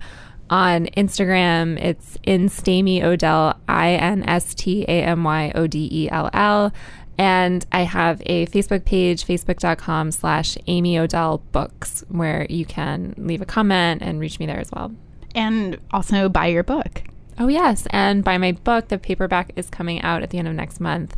[0.53, 1.83] on Instagram.
[1.83, 6.71] It's Instamy Odell, I N S T A M Y O D E L L.
[7.17, 13.41] And I have a Facebook page, facebook.com slash Amy Odell Books, where you can leave
[13.41, 14.91] a comment and reach me there as well.
[15.33, 17.01] And also buy your book.
[17.39, 17.87] Oh, yes.
[17.89, 21.15] And buy my book, the paperback is coming out at the end of next month.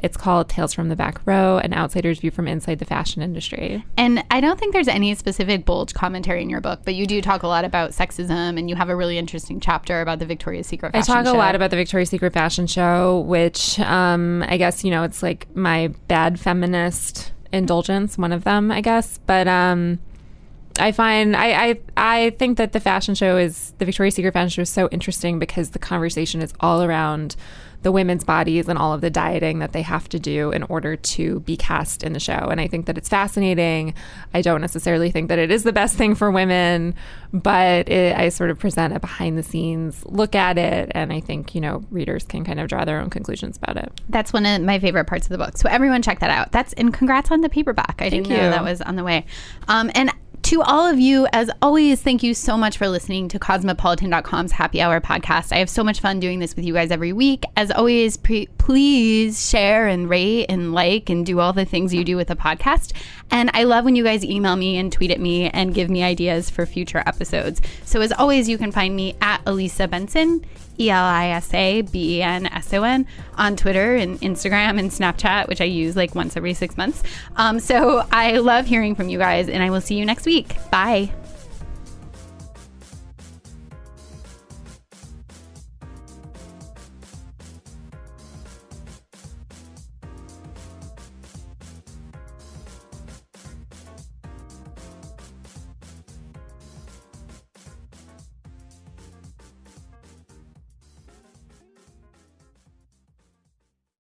[0.00, 3.84] It's called Tales from the Back Row An Outsider's View from Inside the Fashion Industry.
[3.96, 7.20] And I don't think there's any specific bulge commentary in your book, but you do
[7.20, 10.66] talk a lot about sexism and you have a really interesting chapter about the Victoria's
[10.66, 11.12] Secret Fashion.
[11.12, 14.90] I talk a lot about the Victoria's Secret fashion show, which um, I guess, you
[14.90, 19.18] know, it's like my bad feminist indulgence, one of them, I guess.
[19.26, 19.98] But um,
[20.78, 24.50] I find I, I I think that the fashion show is the Victoria's Secret fashion
[24.50, 27.36] show is so interesting because the conversation is all around
[27.82, 30.96] the women's bodies and all of the dieting that they have to do in order
[30.96, 32.32] to be cast in the show.
[32.32, 33.94] And I think that it's fascinating.
[34.34, 36.94] I don't necessarily think that it is the best thing for women,
[37.32, 40.90] but it, I sort of present a behind the scenes look at it.
[40.94, 43.92] And I think, you know, readers can kind of draw their own conclusions about it.
[44.08, 45.56] That's one of my favorite parts of the book.
[45.56, 46.50] So everyone check that out.
[46.50, 47.96] That's and congrats on the paperback.
[47.98, 49.24] I Thank didn't know that was on the way.
[49.68, 50.12] Um, and
[50.48, 54.80] to all of you, as always, thank you so much for listening to Cosmopolitan.com's Happy
[54.80, 55.52] Hour podcast.
[55.52, 57.44] I have so much fun doing this with you guys every week.
[57.54, 62.02] As always, pre- please share and rate and like and do all the things you
[62.02, 62.94] do with a podcast.
[63.30, 66.02] And I love when you guys email me and tweet at me and give me
[66.02, 67.60] ideas for future episodes.
[67.84, 70.46] So as always, you can find me at Elisa Benson.
[70.78, 73.06] E L I S A B E N S O N
[73.36, 77.02] on Twitter and Instagram and Snapchat, which I use like once every six months.
[77.36, 80.56] Um, so I love hearing from you guys, and I will see you next week.
[80.70, 81.12] Bye.